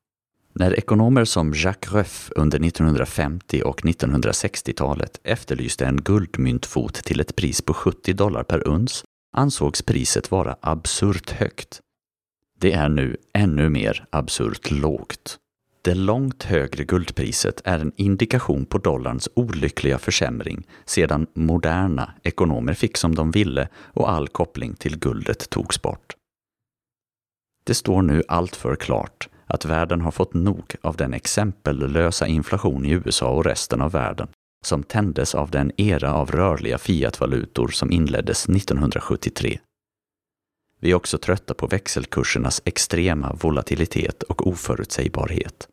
När 0.59 0.79
ekonomer 0.79 1.25
som 1.25 1.53
Jacques 1.55 1.93
Rueff 1.93 2.33
under 2.37 2.65
1950 2.67 3.63
och 3.65 3.81
1960-talet 3.81 5.21
efterlyste 5.25 5.87
en 5.87 5.97
guldmyntfot 5.97 6.95
till 6.95 7.21
ett 7.21 7.37
pris 7.37 7.63
på 7.63 7.75
70 7.75 8.13
dollar 8.13 8.43
per 8.43 8.69
uns 8.69 9.05
ansågs 9.37 9.83
priset 9.83 10.31
vara 10.31 10.57
absurt 10.61 11.31
högt. 11.31 11.81
Det 12.61 12.73
är 12.73 12.89
nu 12.89 13.17
ännu 13.35 13.69
mer 13.69 14.05
absurt 14.11 14.71
lågt. 14.71 15.39
Det 15.83 15.95
långt 15.95 16.43
högre 16.43 16.85
guldpriset 16.85 17.61
är 17.65 17.79
en 17.79 17.93
indikation 17.97 18.67
på 18.67 18.79
dollarns 18.79 19.29
olyckliga 19.35 19.99
försämring 19.99 20.67
sedan 20.85 21.27
moderna 21.35 22.15
ekonomer 22.23 22.75
fick 22.75 22.97
som 22.97 23.15
de 23.15 23.31
ville 23.31 23.69
och 23.77 24.11
all 24.11 24.29
koppling 24.29 24.75
till 24.75 24.99
guldet 24.99 25.51
togs 25.51 25.83
bort. 25.83 26.15
Det 27.65 27.75
står 27.75 28.03
nu 28.03 28.23
alltför 28.29 28.77
klart 28.77 29.29
att 29.47 29.65
världen 29.65 30.01
har 30.01 30.11
fått 30.11 30.35
nog 30.35 30.75
av 30.81 30.97
den 30.97 31.15
exempellösa 31.15 32.27
inflation 32.27 32.85
i 32.85 32.91
USA 32.91 33.31
och 33.31 33.45
resten 33.45 33.81
av 33.81 33.93
världen 33.93 34.29
som 34.65 34.83
tändes 34.83 35.35
av 35.35 35.51
den 35.51 35.73
era 35.77 36.13
av 36.13 36.31
rörliga 36.31 36.79
fiatvalutor 36.79 37.69
som 37.69 37.93
inleddes 37.93 38.49
1973. 38.49 39.59
Vi 40.81 40.91
är 40.91 40.95
också 40.95 41.19
trötta 41.19 41.55
på 41.55 41.67
växelkursernas 41.67 42.63
extrema 42.65 43.33
volatilitet 43.41 44.23
och 44.23 44.47
oförutsägbarhet. 44.47 45.69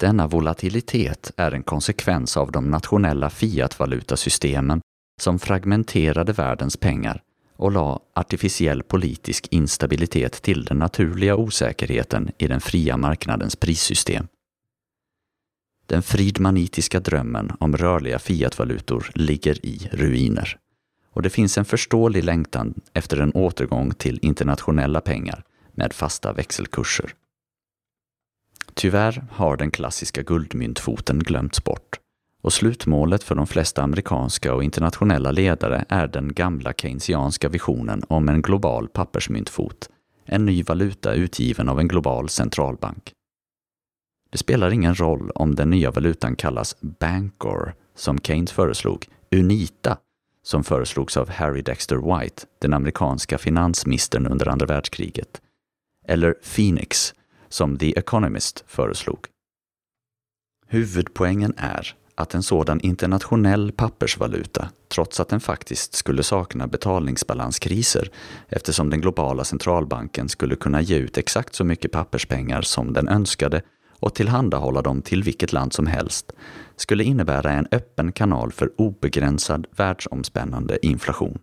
Denna 0.00 0.26
volatilitet 0.26 1.32
är 1.36 1.52
en 1.52 1.62
konsekvens 1.62 2.36
av 2.36 2.52
de 2.52 2.70
nationella 2.70 3.30
fiatvalutasystemen 3.30 4.80
som 5.20 5.38
fragmenterade 5.38 6.32
världens 6.32 6.76
pengar 6.76 7.22
och 7.56 7.72
la 7.72 8.00
artificiell 8.14 8.82
politisk 8.82 9.48
instabilitet 9.50 10.42
till 10.42 10.64
den 10.64 10.78
naturliga 10.78 11.36
osäkerheten 11.36 12.30
i 12.38 12.46
den 12.46 12.60
fria 12.60 12.96
marknadens 12.96 13.56
prissystem. 13.56 14.26
Den 15.86 16.02
fridmanitiska 16.02 17.00
drömmen 17.00 17.52
om 17.60 17.76
rörliga 17.76 18.18
fiatvalutor 18.18 19.10
ligger 19.14 19.66
i 19.66 19.88
ruiner 19.92 20.58
och 21.12 21.22
det 21.22 21.30
finns 21.30 21.58
en 21.58 21.64
förståelig 21.64 22.24
längtan 22.24 22.74
efter 22.92 23.16
en 23.16 23.32
återgång 23.32 23.94
till 23.94 24.18
internationella 24.22 25.00
pengar 25.00 25.44
med 25.72 25.92
fasta 25.92 26.32
växelkurser. 26.32 27.14
Tyvärr 28.74 29.24
har 29.30 29.56
den 29.56 29.70
klassiska 29.70 30.22
guldmyntfoten 30.22 31.18
glömts 31.18 31.64
bort 31.64 31.98
och 32.42 32.52
slutmålet 32.52 33.22
för 33.22 33.34
de 33.34 33.46
flesta 33.46 33.82
amerikanska 33.82 34.54
och 34.54 34.64
internationella 34.64 35.30
ledare 35.30 35.84
är 35.88 36.06
den 36.06 36.32
gamla 36.32 36.72
keynesianska 36.72 37.48
visionen 37.48 38.02
om 38.08 38.28
en 38.28 38.42
global 38.42 38.88
pappersmyntfot, 38.88 39.90
en 40.24 40.46
ny 40.46 40.62
valuta 40.62 41.14
utgiven 41.14 41.68
av 41.68 41.80
en 41.80 41.88
global 41.88 42.28
centralbank. 42.28 43.12
Det 44.30 44.38
spelar 44.38 44.70
ingen 44.70 44.94
roll 44.94 45.30
om 45.30 45.54
den 45.54 45.70
nya 45.70 45.90
valutan 45.90 46.36
kallas 46.36 46.76
Bancor, 46.80 47.74
som 47.94 48.18
Keynes 48.18 48.52
föreslog, 48.52 49.06
Unita, 49.30 49.98
som 50.42 50.64
föreslogs 50.64 51.16
av 51.16 51.30
Harry 51.30 51.62
Dexter 51.62 51.96
White, 51.96 52.42
den 52.58 52.72
amerikanska 52.72 53.38
finansministern 53.38 54.26
under 54.26 54.48
andra 54.48 54.66
världskriget, 54.66 55.40
eller 56.06 56.32
Phoenix, 56.32 57.14
som 57.48 57.78
The 57.78 57.98
Economist 57.98 58.64
föreslog. 58.66 59.26
Huvudpoängen 60.66 61.54
är 61.56 61.94
att 62.14 62.34
en 62.34 62.42
sådan 62.42 62.80
internationell 62.80 63.72
pappersvaluta, 63.72 64.68
trots 64.88 65.20
att 65.20 65.28
den 65.28 65.40
faktiskt 65.40 65.94
skulle 65.94 66.22
sakna 66.22 66.66
betalningsbalanskriser 66.66 68.10
eftersom 68.48 68.90
den 68.90 69.00
globala 69.00 69.44
centralbanken 69.44 70.28
skulle 70.28 70.56
kunna 70.56 70.80
ge 70.80 70.96
ut 70.96 71.18
exakt 71.18 71.54
så 71.54 71.64
mycket 71.64 71.92
papperspengar 71.92 72.62
som 72.62 72.92
den 72.92 73.08
önskade 73.08 73.62
och 74.02 74.14
tillhandahålla 74.14 74.82
dem 74.82 75.02
till 75.02 75.22
vilket 75.22 75.52
land 75.52 75.72
som 75.72 75.86
helst, 75.86 76.32
skulle 76.76 77.04
innebära 77.04 77.52
en 77.52 77.68
öppen 77.70 78.12
kanal 78.12 78.52
för 78.52 78.70
obegränsad 78.76 79.66
världsomspännande 79.76 80.86
inflation. 80.86 81.38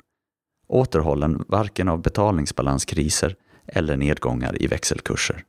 Återhållen 0.67 1.43
varken 1.47 1.89
av 1.89 2.01
betalningsbalanskriser 2.01 3.35
eller 3.67 3.97
nedgångar 3.97 4.61
i 4.63 4.67
växelkurser. 4.67 5.43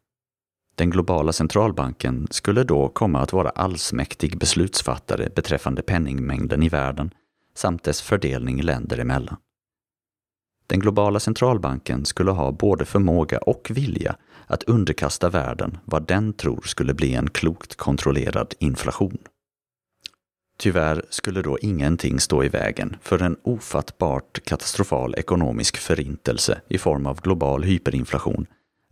Den 0.75 0.91
globala 0.91 1.33
centralbanken 1.33 2.29
skulle 2.31 2.65
då 2.65 2.89
komma 2.89 3.21
att 3.21 3.33
vara 3.33 3.51
allsmäktig 3.51 4.39
beslutsfattare 4.39 5.29
beträffande 5.35 5.83
penningmängden 5.83 6.63
i 6.63 6.69
världen 6.69 7.11
samt 7.55 7.85
dess 7.85 8.01
fördelning 8.03 8.63
länder 8.63 8.99
emellan. 8.99 9.37
Den 10.67 10.81
globala 10.81 11.21
centralbanken 11.21 12.05
skulle 12.05 12.31
ha 12.31 12.53
både 12.53 12.85
förmåga 12.85 13.39
och 13.39 13.71
vilja 13.75 14.17
att 14.47 14.63
underkasta 14.63 15.29
världen 15.29 15.79
vad 15.85 16.07
den 16.07 16.33
tror 16.33 16.61
skulle 16.61 16.95
bli 16.95 17.15
en 17.15 17.31
klokt 17.31 17.75
kontrollerad 17.75 18.55
inflation. 18.59 19.19
Tyvärr 20.59 21.03
skulle 21.11 21.43
då 21.43 21.59
ingenting 21.59 22.21
stå 22.21 22.45
i 22.45 22.49
vägen 22.49 22.97
för 23.03 23.23
en 23.23 23.37
ofattbart 23.43 24.45
katastrofal 24.45 25.15
ekonomisk 25.15 25.77
förintelse 25.77 26.61
i 26.69 26.79
form 26.79 27.07
av 27.07 27.21
global 27.21 27.63
hyperinflation 27.63 28.47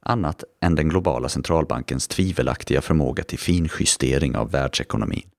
annat 0.08 0.44
än 0.62 0.74
den 0.74 0.88
globala 0.88 1.28
centralbankens 1.28 2.08
tvivelaktiga 2.08 2.80
förmåga 2.80 3.24
till 3.24 3.38
finjustering 3.38 4.36
av 4.36 4.50
världsekonomin. 4.50 5.30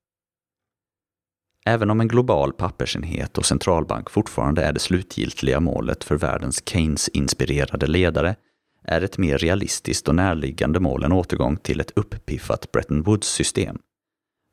Även 1.66 1.90
om 1.90 2.02
en 2.02 2.08
global 2.08 2.54
pappersenhet 2.54 3.38
och 3.38 3.46
centralbank 3.46 4.10
fortfarande 4.10 4.64
är 4.64 4.74
det 4.74 4.80
slutgiltiga 4.80 5.60
målet 5.60 6.04
för 6.04 6.16
världens 6.16 6.64
Keynes-inspirerade 6.66 7.88
ledare 7.88 8.36
är 8.84 9.02
ett 9.02 9.18
mer 9.18 9.38
realistiskt 9.38 10.08
och 10.08 10.16
närliggande 10.16 10.80
mål 10.80 11.04
en 11.04 11.12
återgång 11.12 11.58
till 11.58 11.80
ett 11.80 11.92
uppiffat 11.96 12.72
Bretton 12.72 13.04
Woods-system, 13.04 13.80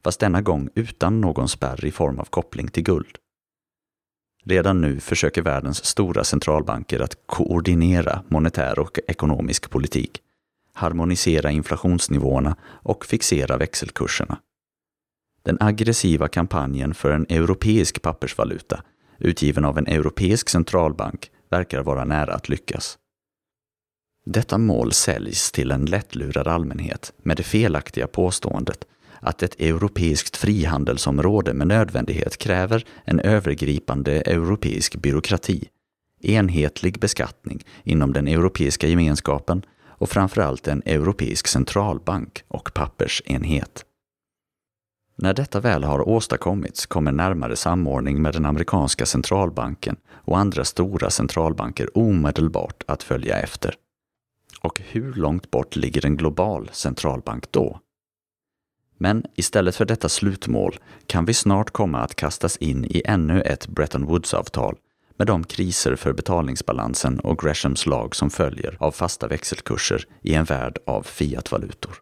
fast 0.05 0.21
denna 0.21 0.43
gång 0.43 0.69
utan 0.75 1.21
någon 1.21 1.49
spärr 1.49 1.85
i 1.85 1.91
form 1.91 2.19
av 2.19 2.25
koppling 2.25 2.69
till 2.69 2.83
guld. 2.83 3.19
Redan 4.49 4.81
nu 4.81 5.01
försöker 5.01 5.43
världens 5.43 5.85
stora 5.85 6.25
centralbanker 6.25 7.01
att 7.01 7.27
koordinera 7.27 8.23
monetär 8.29 8.79
och 8.79 8.99
ekonomisk 9.07 9.71
politik, 9.71 10.21
harmonisera 10.75 11.51
inflationsnivåerna 11.51 12.57
och 12.65 13.07
fixera 13.07 13.57
växelkurserna. 13.57 14.39
Den 15.43 15.57
aggressiva 15.61 16.29
kampanjen 16.29 16.95
för 16.95 17.11
en 17.11 17.27
europeisk 17.29 18.03
pappersvaluta, 18.03 18.83
utgiven 19.19 19.65
av 19.65 19.79
en 19.79 19.87
europeisk 19.87 20.49
centralbank, 20.49 21.31
verkar 21.51 21.83
vara 21.83 22.05
nära 22.05 22.35
att 22.35 22.49
lyckas. 22.49 22.99
Detta 24.25 24.59
mål 24.59 24.93
säljs 24.93 25.53
till 25.53 25.71
en 25.71 25.85
lättlurad 25.85 26.49
allmänhet 26.49 27.13
med 27.23 27.37
det 27.37 27.43
felaktiga 27.43 28.07
påståendet 28.07 28.85
att 29.27 29.43
ett 29.43 29.61
europeiskt 29.61 30.37
frihandelsområde 30.37 31.55
med 31.55 31.67
nödvändighet 31.67 32.39
kräver 32.39 32.85
en 33.05 33.21
övergripande 33.21 34.13
europeisk 34.21 34.97
byråkrati, 34.97 35.69
enhetlig 36.23 37.01
beskattning 37.01 37.65
inom 37.85 38.13
den 38.13 38.29
europeiska 38.29 38.87
gemenskapen 38.87 39.63
och 39.87 40.09
framförallt 40.09 40.69
en 40.69 40.83
europeisk 40.87 41.47
centralbank 41.47 42.45
och 42.49 42.75
pappersenhet. 42.75 43.85
När 45.17 45.35
detta 45.35 45.61
väl 45.61 45.85
har 45.85 46.09
åstadkommits 46.09 46.87
kommer 46.87 47.13
närmare 47.13 47.57
samordning 47.57 48.23
med 48.23 48.33
den 48.33 48.47
amerikanska 48.47 49.07
centralbanken 49.07 49.97
och 50.09 50.39
andra 50.39 50.65
stora 50.65 51.11
centralbanker 51.11 51.99
omedelbart 51.99 52.83
att 52.87 53.03
följa 53.03 53.39
efter. 53.39 53.75
Och 54.61 54.81
hur 54.85 55.15
långt 55.15 55.51
bort 55.51 55.77
ligger 55.77 56.07
en 56.07 56.17
global 56.17 56.71
centralbank 56.73 57.53
då? 57.53 57.81
Men 58.99 59.25
istället 59.35 59.77
för 59.77 59.85
detta 59.85 60.09
slutmål 60.09 60.79
kan 61.07 61.25
vi 61.25 61.35
snart 61.35 61.71
komma 61.71 61.99
att 61.99 62.15
kastas 62.15 62.57
in 62.57 62.85
i 62.85 63.03
ännu 63.05 63.43
ett 63.43 63.69
Bretton 63.69 64.07
Woods-avtal 64.07 64.77
med 65.17 65.27
de 65.27 65.45
kriser 65.45 65.97
för 65.97 66.13
betalningsbalansen 66.13 67.21
och 67.21 67.39
Greshams 67.39 67.87
lag 67.87 68.17
som 68.17 68.31
följer 68.31 68.77
av 68.81 68.91
fasta 68.91 69.29
växelkurser 69.29 70.05
i 70.23 70.35
en 70.35 70.45
värld 70.45 70.79
av 70.87 71.03
fiatvalutor. 71.03 71.95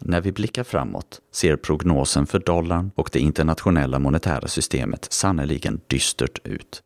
När 0.00 0.20
vi 0.20 0.32
blickar 0.32 0.64
framåt 0.64 1.20
ser 1.32 1.56
prognosen 1.56 2.26
för 2.26 2.38
dollarn 2.38 2.90
och 2.94 3.10
det 3.12 3.20
internationella 3.20 3.98
monetära 3.98 4.48
systemet 4.48 5.12
sannerligen 5.12 5.80
dystert 5.86 6.46
ut. 6.46 6.82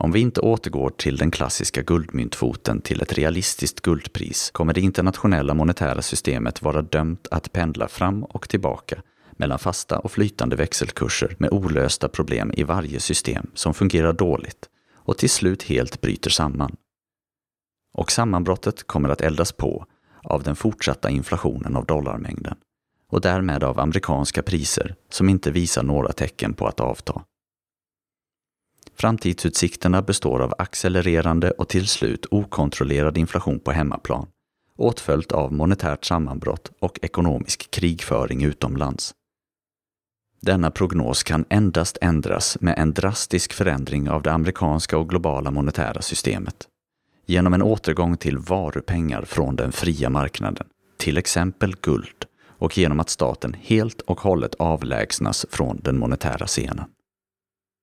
Om 0.00 0.12
vi 0.12 0.20
inte 0.20 0.40
återgår 0.40 0.90
till 0.90 1.16
den 1.16 1.30
klassiska 1.30 1.82
guldmyntfoten 1.82 2.80
till 2.80 3.02
ett 3.02 3.12
realistiskt 3.12 3.80
guldpris 3.80 4.50
kommer 4.50 4.72
det 4.72 4.80
internationella 4.80 5.54
monetära 5.54 6.02
systemet 6.02 6.62
vara 6.62 6.82
dömt 6.82 7.28
att 7.30 7.52
pendla 7.52 7.88
fram 7.88 8.24
och 8.24 8.48
tillbaka 8.48 9.02
mellan 9.32 9.58
fasta 9.58 9.98
och 9.98 10.12
flytande 10.12 10.56
växelkurser 10.56 11.36
med 11.38 11.52
olösta 11.52 12.08
problem 12.08 12.52
i 12.56 12.62
varje 12.62 13.00
system 13.00 13.50
som 13.54 13.74
fungerar 13.74 14.12
dåligt 14.12 14.68
och 14.94 15.18
till 15.18 15.30
slut 15.30 15.62
helt 15.62 16.00
bryter 16.00 16.30
samman. 16.30 16.76
Och 17.94 18.12
sammanbrottet 18.12 18.86
kommer 18.86 19.08
att 19.08 19.20
eldas 19.20 19.52
på 19.52 19.86
av 20.22 20.42
den 20.42 20.56
fortsatta 20.56 21.10
inflationen 21.10 21.76
av 21.76 21.86
dollarmängden 21.86 22.56
och 23.10 23.20
därmed 23.20 23.64
av 23.64 23.80
amerikanska 23.80 24.42
priser 24.42 24.94
som 25.10 25.28
inte 25.28 25.50
visar 25.50 25.82
några 25.82 26.12
tecken 26.12 26.54
på 26.54 26.66
att 26.66 26.80
avta. 26.80 27.22
Framtidsutsikterna 28.96 30.02
består 30.02 30.40
av 30.42 30.54
accelererande 30.58 31.50
och 31.50 31.68
till 31.68 31.86
slut 31.86 32.26
okontrollerad 32.30 33.18
inflation 33.18 33.60
på 33.60 33.72
hemmaplan, 33.72 34.26
åtföljt 34.76 35.32
av 35.32 35.52
monetärt 35.52 36.04
sammanbrott 36.04 36.72
och 36.80 36.98
ekonomisk 37.02 37.70
krigföring 37.70 38.44
utomlands. 38.44 39.14
Denna 40.40 40.70
prognos 40.70 41.22
kan 41.22 41.44
endast 41.48 41.98
ändras 42.00 42.56
med 42.60 42.78
en 42.78 42.92
drastisk 42.92 43.52
förändring 43.52 44.10
av 44.10 44.22
det 44.22 44.32
amerikanska 44.32 44.98
och 44.98 45.08
globala 45.08 45.50
monetära 45.50 46.02
systemet. 46.02 46.68
Genom 47.26 47.54
en 47.54 47.62
återgång 47.62 48.16
till 48.16 48.38
varupengar 48.38 49.24
från 49.24 49.56
den 49.56 49.72
fria 49.72 50.10
marknaden, 50.10 50.66
till 50.98 51.18
exempel 51.18 51.76
guld, 51.80 52.24
och 52.46 52.78
genom 52.78 53.00
att 53.00 53.10
staten 53.10 53.56
helt 53.60 54.00
och 54.00 54.20
hållet 54.20 54.54
avlägsnas 54.54 55.46
från 55.50 55.80
den 55.82 55.98
monetära 55.98 56.46
scenen. 56.46 56.86